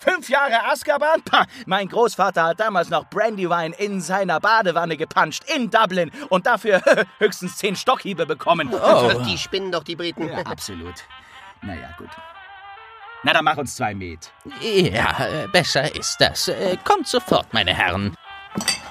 Fünf 0.04 0.30
Jahre 0.30 0.66
Azkaban? 0.70 1.22
Pah, 1.24 1.46
mein 1.66 1.88
Großvater 1.88 2.44
hat 2.44 2.60
damals 2.60 2.89
noch 2.89 3.10
Brandywine 3.10 3.74
in 3.76 4.02
seiner 4.02 4.39
Badewanne 4.39 4.98
gepanscht 4.98 5.44
in 5.56 5.70
Dublin 5.70 6.12
und 6.30 6.46
dafür 6.46 6.82
höchstens 7.20 7.58
zehn 7.58 7.76
Stockhiebe 7.76 8.26
bekommen. 8.26 8.70
Oh, 8.74 9.12
Die 9.26 9.38
spinnen 9.38 9.72
doch 9.72 9.84
die 9.84 9.96
Briten. 9.96 10.28
Ja, 10.28 10.39
absolut. 10.39 10.96
Naja, 11.62 11.89
gut. 11.98 12.10
Na, 13.24 13.32
dann 13.32 13.46
mach 13.46 13.56
uns 13.56 13.76
zwei 13.76 13.94
Met. 13.96 14.32
ja, 14.60 15.48
besser 15.52 15.96
ist 15.96 16.18
das. 16.20 16.50
Äh, 16.50 16.78
Kommt 16.84 17.08
sofort, 17.08 17.54
meine 17.54 17.74
Herren. 17.74 18.13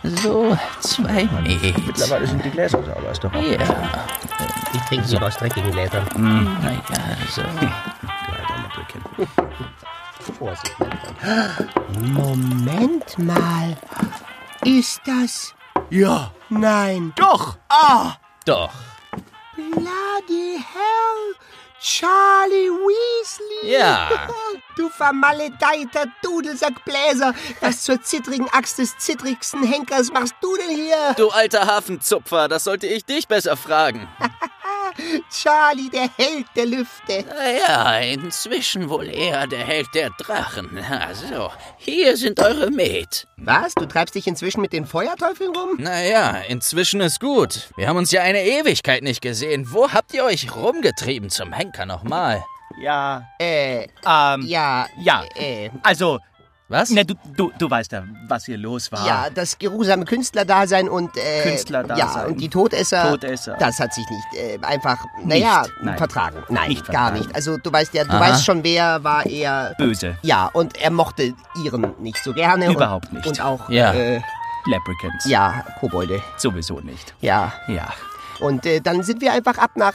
So, 0.03 0.57
zwei 0.81 1.25
Met. 1.43 1.87
Mittlerweile 1.87 2.27
sind 2.27 2.43
die 2.45 2.51
Gläser 2.51 2.83
sauber, 2.83 3.11
ist 3.11 3.23
doch 3.23 3.33
auch. 3.35 3.43
Ja, 3.43 3.59
Ich 4.73 4.81
trinke 4.89 5.07
sie 5.07 5.19
aus 5.19 5.37
dreckigen 5.37 5.71
Gläsern. 5.71 6.07
naja, 6.63 6.81
so. 7.29 7.43
Vorsicht, 10.23 10.75
mein 10.79 10.99
Freund. 10.99 12.17
Moment 12.17 13.19
mal. 13.19 13.77
Ist 14.65 15.01
das... 15.05 15.55
Ja, 15.91 16.33
Nein. 16.49 17.13
doch. 17.17 17.57
Ah, 17.69 18.15
Doch. 18.47 18.71
Bloody 19.57 20.57
hell. 20.57 21.35
Charlie 21.81 22.71
Weasley. 22.71 23.73
Ja. 23.73 24.09
Du 24.75 24.89
vermaledeiter 24.89 26.07
Dudelsackbläser. 26.23 27.35
Was 27.61 27.83
zur 27.83 28.01
zittrigen 28.01 28.49
Axt 28.53 28.79
des 28.79 28.97
zittrigsten 28.97 29.63
Henkers 29.65 30.11
machst 30.11 30.35
du 30.41 30.57
denn 30.57 30.71
hier? 30.75 31.13
Du 31.19 31.29
alter 31.29 31.67
Hafenzupfer, 31.67 32.49
das 32.49 32.65
sollte 32.65 32.87
ich 32.87 33.05
dich 33.05 33.29
besser 33.29 33.59
fragen. 33.59 34.09
Charlie, 35.31 35.91
der 35.91 36.09
Held 36.17 36.47
der 36.57 36.67
Lüfte. 36.67 37.25
Naja, 37.29 37.99
inzwischen 37.99 38.89
wohl 38.89 39.09
eher 39.09 39.47
der 39.47 39.65
Held 39.65 39.89
der 39.95 40.11
Drachen. 40.11 40.79
Also, 40.79 41.51
hier 41.79 42.17
sind 42.17 42.39
eure 42.41 42.71
Met. 42.71 43.27
Was? 43.37 43.75
Du 43.75 43.87
treibst 43.87 44.15
dich 44.15 44.27
inzwischen 44.27 44.61
mit 44.61 44.73
den 44.73 44.87
Feuerteufeln 44.87 45.55
rum? 45.55 45.77
Naja, 45.79 46.37
inzwischen 46.49 47.01
ist 47.01 47.21
gut. 47.21 47.71
Wir 47.77 47.89
haben 47.89 47.97
uns 47.97 48.11
ja 48.13 48.23
eine 48.23 48.43
Ewigkeit 48.45 49.03
nicht 49.03 49.21
gesehen. 49.23 49.73
Wo 49.73 49.91
habt 49.93 50.15
ihr 50.15 50.25
euch 50.25 50.55
rumgetrieben 50.55 51.31
zum 51.31 51.53
Henker 51.53 51.87
nochmal? 51.87 52.43
ja, 52.81 53.23
Äh, 53.39 53.83
ähm, 54.07 54.43
ja. 54.47 54.87
Ja. 54.99 55.25
Äh, 55.37 55.71
Also, 55.83 56.19
Was? 56.73 56.91
ne, 56.91 57.05
du, 57.05 57.15
du, 57.37 57.53
du 57.59 57.71
weißt 57.71 57.93
ja, 57.93 58.03
was 58.27 58.47
hier 58.47 58.59
los 58.59 58.91
war. 58.91 59.07
ja, 59.07 59.27
das 59.33 59.59
geruhsame 59.59 60.05
Künstlerdasein 60.05 60.89
und, 60.89 61.17
äh. 61.17 61.43
Künstlerdasein. 61.43 61.99
Ja, 61.99 62.25
und 62.27 62.41
die 62.41 62.49
Todesser. 62.49 63.11
Todesser. 63.11 63.57
Das 63.59 63.79
hat 63.79 63.93
sich 63.95 64.05
nicht, 64.11 64.43
äh, 64.43 64.59
einfach, 64.67 64.99
naja, 65.25 65.65
vertragen. 65.97 66.43
Nein, 66.49 66.71
Nicht 66.71 66.87
gar 66.87 67.09
vertragen. 67.11 67.19
nicht. 67.19 67.35
Also, 67.37 67.59
du 67.59 67.73
weißt 67.73 67.95
ja, 67.95 68.05
du 68.05 68.11
Aha. 68.11 68.21
weißt 68.21 68.45
schon, 68.45 68.65
wer 68.65 69.05
war 69.05 69.25
eher. 69.27 69.75
Böse. 69.79 70.17
Ja, 70.23 70.47
und 70.53 70.77
er 70.79 70.91
mochte 70.91 71.35
ihren 71.63 71.95
nicht 72.01 72.19
so 72.25 72.33
gerne. 72.33 72.71
Überhaupt 72.73 73.07
und, 73.13 73.15
nicht. 73.15 73.27
Und 73.29 73.41
auch, 73.41 73.69
Ja. 73.69 73.93
äh, 73.93 74.21
Leprechauns. 74.67 75.25
ja, 75.27 75.65
Kobolde. 75.81 76.23
Sowieso 76.39 76.81
nicht. 76.81 77.15
Ja. 77.21 77.53
Ja. 77.69 77.93
Und 78.41 78.65
äh, 78.67 78.81
dann 78.81 79.03
sind 79.03 79.21
wir 79.21 79.33
einfach 79.33 79.59
ab 79.59 79.73
nach 79.75 79.95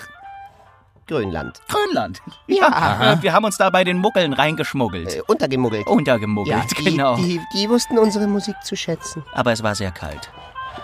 Grönland. 1.08 1.62
Grönland. 1.68 2.22
Ja. 2.48 3.14
Äh, 3.14 3.22
Wir 3.22 3.34
haben 3.34 3.46
uns 3.46 3.58
da 3.58 3.70
bei 3.70 3.84
den 3.84 3.98
Muggeln 3.98 4.34
reingeschmuggelt. 4.34 5.16
Äh, 5.16 5.22
untergemuggelt. 5.28 5.88
Untergemuggelt, 5.88 6.56
ja, 6.56 6.66
die, 6.78 6.84
genau. 6.84 7.16
die, 7.16 7.42
die 7.54 7.70
wussten 7.70 7.98
unsere 7.98 8.28
Musik 8.28 8.56
zu 8.64 8.76
schätzen. 8.76 9.24
Aber 9.34 9.52
es 9.52 9.64
war 9.64 9.76
sehr 9.76 9.92
kalt. 9.92 10.30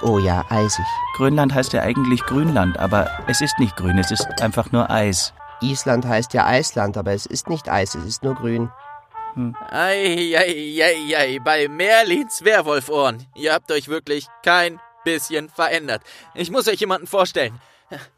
Oh 0.01 0.19
ja, 0.19 0.43
eisig. 0.49 0.85
Grönland 1.15 1.53
heißt 1.53 1.73
ja 1.73 1.81
eigentlich 1.81 2.23
Grünland, 2.25 2.77
aber 2.79 3.09
es 3.27 3.41
ist 3.41 3.59
nicht 3.59 3.75
grün, 3.75 3.97
es 3.99 4.11
ist 4.11 4.41
einfach 4.41 4.71
nur 4.71 4.89
Eis. 4.89 5.33
Island 5.61 6.05
heißt 6.05 6.33
ja 6.33 6.45
Eisland, 6.45 6.97
aber 6.97 7.13
es 7.13 7.25
ist 7.25 7.47
nicht 7.47 7.69
Eis, 7.69 7.95
es 7.95 8.05
ist 8.05 8.23
nur 8.23 8.35
grün. 8.35 8.69
Ei, 9.71 10.35
ei, 10.37 10.83
ei, 10.83 11.17
ei, 11.17 11.39
bei 11.39 11.67
Merlins 11.67 12.43
Werwolfohren. 12.43 13.25
Ihr 13.35 13.53
habt 13.53 13.71
euch 13.71 13.87
wirklich 13.87 14.27
kein 14.43 14.79
bisschen 15.03 15.49
verändert. 15.49 16.01
Ich 16.33 16.51
muss 16.51 16.67
euch 16.67 16.79
jemanden 16.79 17.07
vorstellen. 17.07 17.59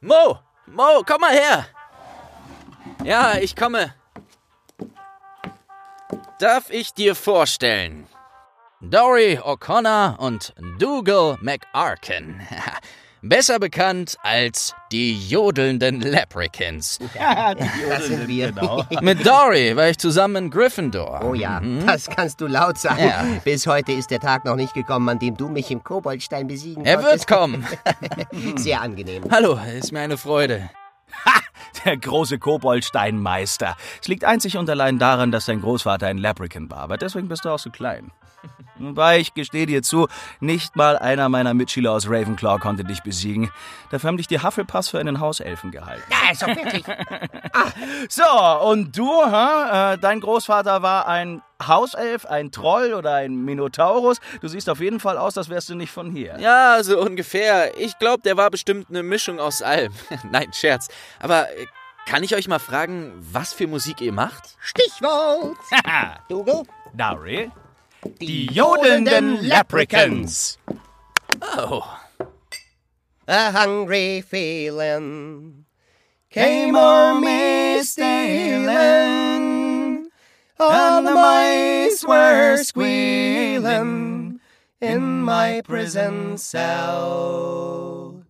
Mo, 0.02 0.39
Mo, 0.68 1.04
komm 1.06 1.22
mal 1.22 1.32
her. 1.32 1.68
Ja, 3.06 3.36
ich 3.39 3.56
komme. 3.56 3.94
Darf 6.39 6.70
ich 6.70 6.94
dir 6.94 7.15
vorstellen? 7.15 8.08
Dory 8.82 9.39
O'Connor 9.41 10.18
und 10.20 10.54
Dougal 10.80 11.38
McArkin. 11.41 12.41
Besser 13.22 13.58
bekannt 13.58 14.18
als 14.22 14.76
die 14.91 15.18
jodelnden 15.28 16.02
Leprechauns. 16.02 17.00
Ja, 17.15 17.56
Das 17.56 18.06
sind 18.08 18.28
wir. 18.28 18.52
Genau. 18.52 18.84
Mit 19.02 19.26
Dory 19.26 19.76
war 19.76 19.89
ich 19.89 19.98
zusammen 19.98 20.36
in 20.46 20.52
Gryffindor. 20.52 21.22
Oh 21.24 21.34
ja, 21.34 21.60
das 21.88 22.08
kannst 22.08 22.41
du 22.41 22.48
laut 22.48 22.78
sagen. 22.78 23.04
Ja. 23.08 23.24
Bis 23.44 23.65
heute 23.65 23.94
ist 23.94 24.12
der 24.12 24.20
Tag 24.20 24.46
noch 24.46 24.56
nicht 24.56 24.74
gekommen, 24.76 25.10
an 25.10 25.18
dem 25.20 25.38
du 25.38 25.48
mich 25.48 25.72
im 25.72 25.84
Koboldstein 25.84 26.46
besiegen 26.48 26.86
Er 26.86 27.02
wird 27.04 27.26
konntest. 27.28 27.84
kommen. 28.34 28.58
Sehr 28.58 28.82
angenehm. 28.82 29.24
Hallo, 29.32 29.58
ist 29.76 29.91
mir 29.91 30.02
eine 30.02 30.18
Freude. 30.18 30.70
Der 31.83 31.97
große 31.97 32.39
Koboldsteinmeister. 32.39 33.75
Es 34.01 34.07
liegt 34.07 34.23
einzig 34.23 34.57
und 34.57 34.69
allein 34.69 34.99
daran, 34.99 35.31
dass 35.31 35.45
dein 35.45 35.61
Großvater 35.61 36.07
ein 36.07 36.17
Leprechaun 36.17 36.69
war, 36.69 36.79
aber 36.79 36.97
deswegen 36.97 37.27
bist 37.27 37.45
du 37.45 37.49
auch 37.49 37.59
so 37.59 37.69
klein. 37.69 38.11
Wobei, 38.77 39.19
ich 39.19 39.34
gestehe 39.34 39.65
dir 39.65 39.81
zu, 39.81 40.08
nicht 40.39 40.75
mal 40.75 40.97
einer 40.97 41.29
meiner 41.29 41.53
Mitschüler 41.53 41.91
aus 41.91 42.08
Ravenclaw 42.08 42.60
konnte 42.60 42.84
dich 42.84 43.03
besiegen. 43.03 43.51
Dafür 43.89 44.10
haben 44.10 44.17
dich 44.17 44.27
die 44.27 44.41
Hufflepuffs 44.41 44.89
für 44.89 44.99
einen 44.99 45.19
Hauselfen 45.19 45.71
gehalten. 45.71 46.03
Ja, 46.10 46.31
ist 46.31 46.41
doch 46.41 46.49
fertig. 46.49 46.86
So, 48.10 48.23
und 48.69 48.97
du, 48.97 49.10
hä? 49.25 49.93
Äh, 49.93 49.97
dein 49.97 50.19
Großvater 50.19 50.81
war 50.81 51.08
ein 51.08 51.41
Hauself, 51.65 52.25
ein 52.25 52.51
Troll 52.51 52.93
oder 52.93 53.15
ein 53.15 53.36
Minotaurus. 53.36 54.19
Du 54.41 54.47
siehst 54.47 54.69
auf 54.69 54.79
jeden 54.79 54.99
Fall 54.99 55.17
aus, 55.17 55.38
als 55.38 55.49
wärst 55.49 55.69
du 55.69 55.75
nicht 55.75 55.91
von 55.91 56.12
hier. 56.12 56.38
Ja, 56.39 56.84
so 56.84 56.99
ungefähr. 56.99 57.77
Ich 57.79 57.97
glaube, 57.97 58.21
der 58.23 58.38
war 58.38 58.49
bestimmt 58.49 58.89
eine 58.89 59.03
Mischung 59.03 59.39
aus 59.39 59.62
allem. 59.62 59.93
Nein, 60.31 60.51
Scherz. 60.53 60.89
Aber 61.19 61.49
äh, 61.49 61.65
kann 62.05 62.23
ich 62.23 62.36
euch 62.36 62.47
mal 62.47 62.60
fragen, 62.60 63.13
was 63.17 63.53
für 63.53 63.67
Musik 63.67 64.01
ihr 64.01 64.13
macht? 64.13 64.55
Stichwort. 64.60 65.58
Dougal? 66.29 66.63
Dowry? 66.93 67.51
Die 68.20 68.48
jodelnden 68.52 69.41
Leprechauns. 69.41 70.58
Oh. 71.41 71.84
A 73.28 73.52
hungry 73.52 74.22
feeling 74.22 75.65
Came 76.36 76.76
o'er 76.76 77.20
me 77.22 77.82
stealing, 77.82 78.74
and 80.60 81.08
the 81.08 81.13
mice 81.13 82.04
were 82.04 82.58
squealing 82.58 84.41
in 84.82 85.22
my 85.22 85.62
prison 85.62 86.38
cell. 86.38 88.26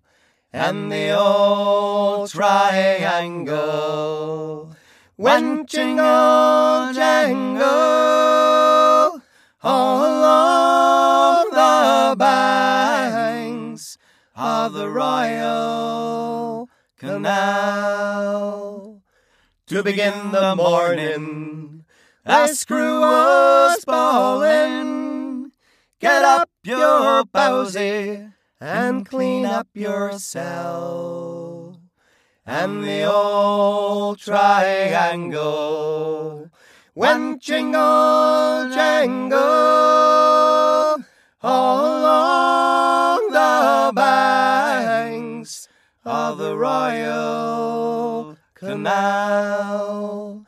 And 0.53 0.91
the 0.91 1.17
old 1.19 2.29
triangle 2.29 3.49
went 5.17 5.67
jingle 5.67 6.93
jangle 6.93 8.54
all 9.65 10.05
along 10.05 11.49
the 11.49 12.15
banks 12.19 13.97
of 14.35 14.73
the 14.73 14.87
Royal 14.87 16.69
Canal. 16.99 19.01
To 19.65 19.81
begin 19.81 20.31
the 20.31 20.55
morning, 20.55 21.83
a 22.23 22.47
screw 22.49 23.01
was 23.01 23.83
bawling. 23.85 25.51
Get 25.99 26.23
up 26.23 26.51
your 26.63 27.25
bowsy 27.25 28.27
and 28.61 29.03
clean 29.03 29.47
up 29.47 29.69
your 29.73 30.19
cell. 30.19 31.81
And 32.45 32.83
the 32.83 33.11
old 33.11 34.19
triangle 34.19 35.95
went 36.95 37.41
jingle 37.41 38.69
jangle 38.73 39.35
along 41.43 43.31
the 43.31 43.91
banks 43.93 45.67
of 46.05 46.37
the 46.37 46.55
Royal 46.57 48.37
Canal. 48.53 50.45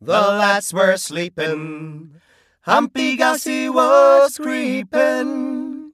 The 0.00 0.20
lads 0.20 0.72
were 0.72 0.96
sleeping, 0.96 2.14
Humpy 2.62 3.16
Gussie 3.16 3.68
was 3.68 4.38
creeping, 4.38 5.92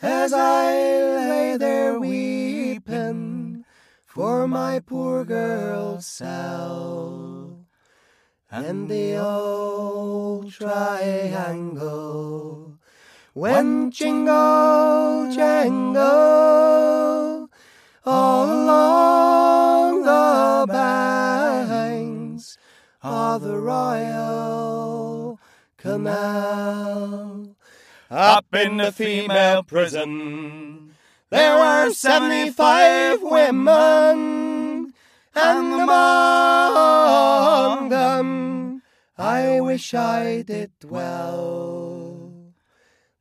as 0.00 0.32
I 0.32 0.72
lay 0.72 1.58
there 1.58 2.00
weeping 2.00 3.66
for 4.06 4.48
my 4.48 4.80
poor 4.80 5.26
girl's 5.26 6.06
cell. 6.06 7.41
And 8.54 8.86
the 8.90 9.16
old 9.16 10.52
triangle 10.52 11.72
went 13.34 13.94
jingle 13.94 15.32
jangle 15.34 16.02
all 18.04 18.44
along 18.44 20.02
the 20.02 20.66
banks 20.70 22.58
of 23.02 23.40
the 23.40 23.56
Royal 23.56 25.40
Canal. 25.78 27.56
Up 28.10 28.44
in 28.52 28.76
the 28.76 28.92
female 28.92 29.62
prison, 29.62 30.94
there 31.30 31.56
were 31.56 31.90
75 31.90 33.22
women, 33.22 34.51
and 35.34 35.74
among 35.74 37.88
them 37.88 38.82
I 39.18 39.60
wish 39.60 39.92
I 39.94 40.42
did 40.42 40.70
dwell. 40.80 42.32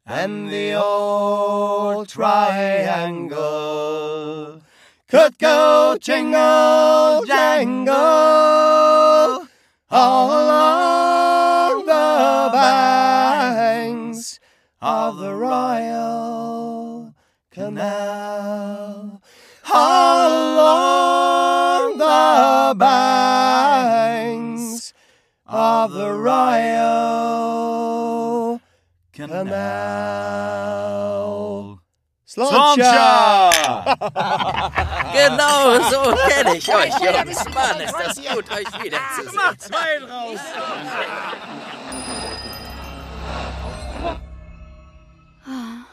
And 0.06 0.50
the 0.50 0.74
old 0.74 2.10
triangle 2.10 3.41
could 5.08 5.38
go 5.38 5.97
jingle 6.00 7.24
jangle 7.26 7.93
all 9.91 10.32
along 10.32 11.86
the 11.86 12.50
banks 12.54 14.39
of 14.82 15.17
the 15.17 15.36
Royal 15.36 17.13
Canal. 17.52 18.80
The 22.71 22.75
banks 22.75 24.63
of 25.45 25.91
the 25.91 26.10
Royal 26.10 26.71
Canal. 29.12 29.51
Sloncha! 32.25 33.51
Genau, 35.12 35.81
so 35.89 36.15
kenne 36.29 36.55
ich 36.55 36.73
euch, 36.73 36.93
Jungs. 37.01 37.43
Mann, 37.53 37.81
ist 37.81 37.93
das 37.93 38.15
gut, 38.15 38.49
euch 38.49 38.71
wiederzusehen. 38.81 39.60
zwei 39.60 39.99
draus! 39.99 40.39
Ah, 45.45 45.84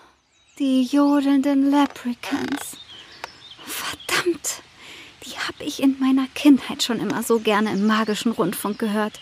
die 0.60 0.84
jodelnden 0.84 1.72
Leprechauns. 1.72 2.76
Verdammt, 3.66 4.62
die 5.24 5.38
habe 5.38 5.64
ich 5.64 5.82
in 5.82 5.98
meiner 5.98 6.26
Kindheit 6.34 6.82
schon 6.82 7.00
immer 7.00 7.22
so 7.22 7.40
gerne 7.40 7.72
im 7.72 7.86
magischen 7.86 8.32
Rundfunk 8.32 8.78
gehört, 8.78 9.20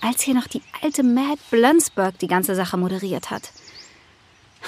als 0.00 0.22
hier 0.22 0.34
noch 0.34 0.46
die 0.46 0.62
alte 0.82 1.02
Mad 1.02 1.38
Blunsburg 1.50 2.18
die 2.18 2.28
ganze 2.28 2.54
Sache 2.54 2.76
moderiert 2.76 3.30
hat. 3.30 3.52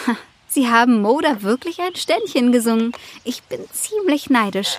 Ha, 0.07 0.17
Sie 0.49 0.69
haben 0.69 1.01
Moda 1.01 1.43
wirklich 1.43 1.81
ein 1.81 1.95
Ständchen 1.95 2.51
gesungen. 2.51 2.93
Ich 3.23 3.43
bin 3.45 3.61
ziemlich 3.73 4.31
neidisch. 4.31 4.79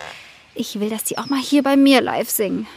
Ich 0.54 0.80
will, 0.82 0.90
dass 0.90 1.06
die 1.06 1.18
auch 1.18 1.28
mal 1.28 1.40
hier 1.40 1.64
bei 1.64 1.78
mir 1.78 2.02
live 2.02 2.30
singen. 2.30 2.68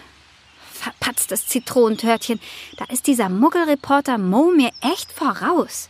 Verpatztes 0.73 1.49
Zitronentörtchen. 1.49 2.41
Da 2.77 2.85
ist 2.87 3.09
dieser 3.09 3.29
Muggelreporter 3.29 4.19
Mo 4.19 4.53
mir 4.53 4.71
echt 4.81 5.11
voraus. 5.13 5.89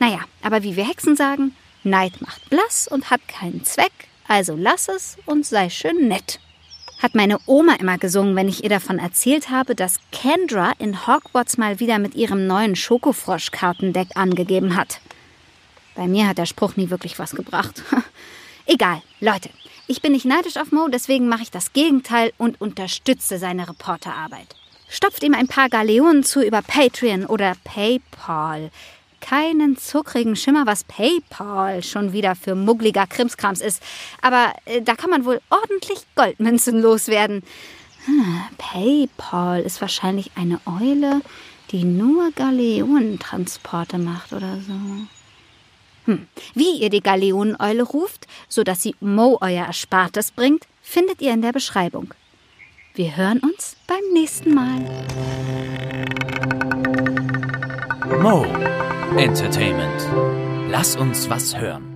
Naja, 0.00 0.20
aber 0.42 0.64
wie 0.64 0.74
wir 0.74 0.88
Hexen 0.88 1.14
sagen, 1.14 1.54
Neid 1.84 2.20
macht 2.20 2.50
blass 2.50 2.88
und 2.88 3.10
hat 3.10 3.26
keinen 3.28 3.64
Zweck, 3.64 3.92
also 4.26 4.56
lass 4.56 4.88
es 4.88 5.18
und 5.26 5.46
sei 5.46 5.70
schön 5.70 6.08
nett. 6.08 6.40
Hat 7.00 7.14
meine 7.14 7.38
Oma 7.46 7.76
immer 7.76 7.96
gesungen, 7.96 8.36
wenn 8.36 8.48
ich 8.48 8.62
ihr 8.62 8.68
davon 8.68 8.98
erzählt 8.98 9.48
habe, 9.48 9.74
dass 9.74 9.96
Kendra 10.12 10.72
in 10.78 11.06
Hogwarts 11.06 11.56
mal 11.56 11.80
wieder 11.80 11.98
mit 11.98 12.14
ihrem 12.14 12.46
neuen 12.46 12.76
Schokofrosch-Kartendeck 12.76 14.08
angegeben 14.16 14.76
hat. 14.76 15.00
Bei 15.94 16.06
mir 16.06 16.28
hat 16.28 16.36
der 16.36 16.44
Spruch 16.44 16.76
nie 16.76 16.90
wirklich 16.90 17.18
was 17.18 17.30
gebracht. 17.32 17.82
Egal, 18.66 19.00
Leute, 19.18 19.48
ich 19.86 20.02
bin 20.02 20.12
nicht 20.12 20.26
neidisch 20.26 20.58
auf 20.58 20.72
Mo, 20.72 20.88
deswegen 20.88 21.26
mache 21.26 21.42
ich 21.42 21.50
das 21.50 21.72
Gegenteil 21.72 22.32
und 22.36 22.60
unterstütze 22.60 23.38
seine 23.38 23.66
Reporterarbeit. 23.66 24.54
Stopft 24.88 25.22
ihm 25.22 25.34
ein 25.34 25.48
paar 25.48 25.70
Galeonen 25.70 26.22
zu 26.22 26.42
über 26.42 26.60
Patreon 26.60 27.24
oder 27.24 27.54
PayPal. 27.64 28.70
Keinen 29.20 29.76
zuckrigen 29.76 30.36
Schimmer, 30.36 30.66
was 30.66 30.84
PayPal 30.84 31.82
schon 31.82 32.12
wieder 32.12 32.34
für 32.34 32.54
muggliger 32.54 33.06
Krimskrams 33.06 33.60
ist. 33.60 33.82
Aber 34.22 34.52
äh, 34.64 34.82
da 34.82 34.94
kann 34.94 35.10
man 35.10 35.24
wohl 35.24 35.40
ordentlich 35.50 35.98
Goldmünzen 36.16 36.80
loswerden. 36.80 37.42
Hm, 38.06 38.40
PayPal 38.58 39.60
ist 39.60 39.80
wahrscheinlich 39.80 40.30
eine 40.34 40.60
Eule, 40.66 41.20
die 41.70 41.84
nur 41.84 42.32
Galeonentransporte 42.32 43.98
macht 43.98 44.32
oder 44.32 44.56
so. 44.66 44.72
Hm. 46.06 46.26
Wie 46.54 46.80
ihr 46.80 46.90
die 46.90 47.02
Galeoneneule 47.02 47.82
ruft, 47.82 48.26
sodass 48.48 48.82
sie 48.82 48.96
Mo 49.00 49.38
euer 49.40 49.66
Erspartes 49.66 50.32
bringt, 50.32 50.66
findet 50.82 51.20
ihr 51.20 51.32
in 51.32 51.42
der 51.42 51.52
Beschreibung. 51.52 52.14
Wir 52.94 53.16
hören 53.16 53.38
uns 53.38 53.76
beim 53.86 54.02
nächsten 54.12 54.54
Mal. 54.54 54.80
Mo 58.20 58.44
Entertainment. 59.18 60.70
Lass 60.70 60.96
uns 60.96 61.28
was 61.28 61.56
hören. 61.56 61.89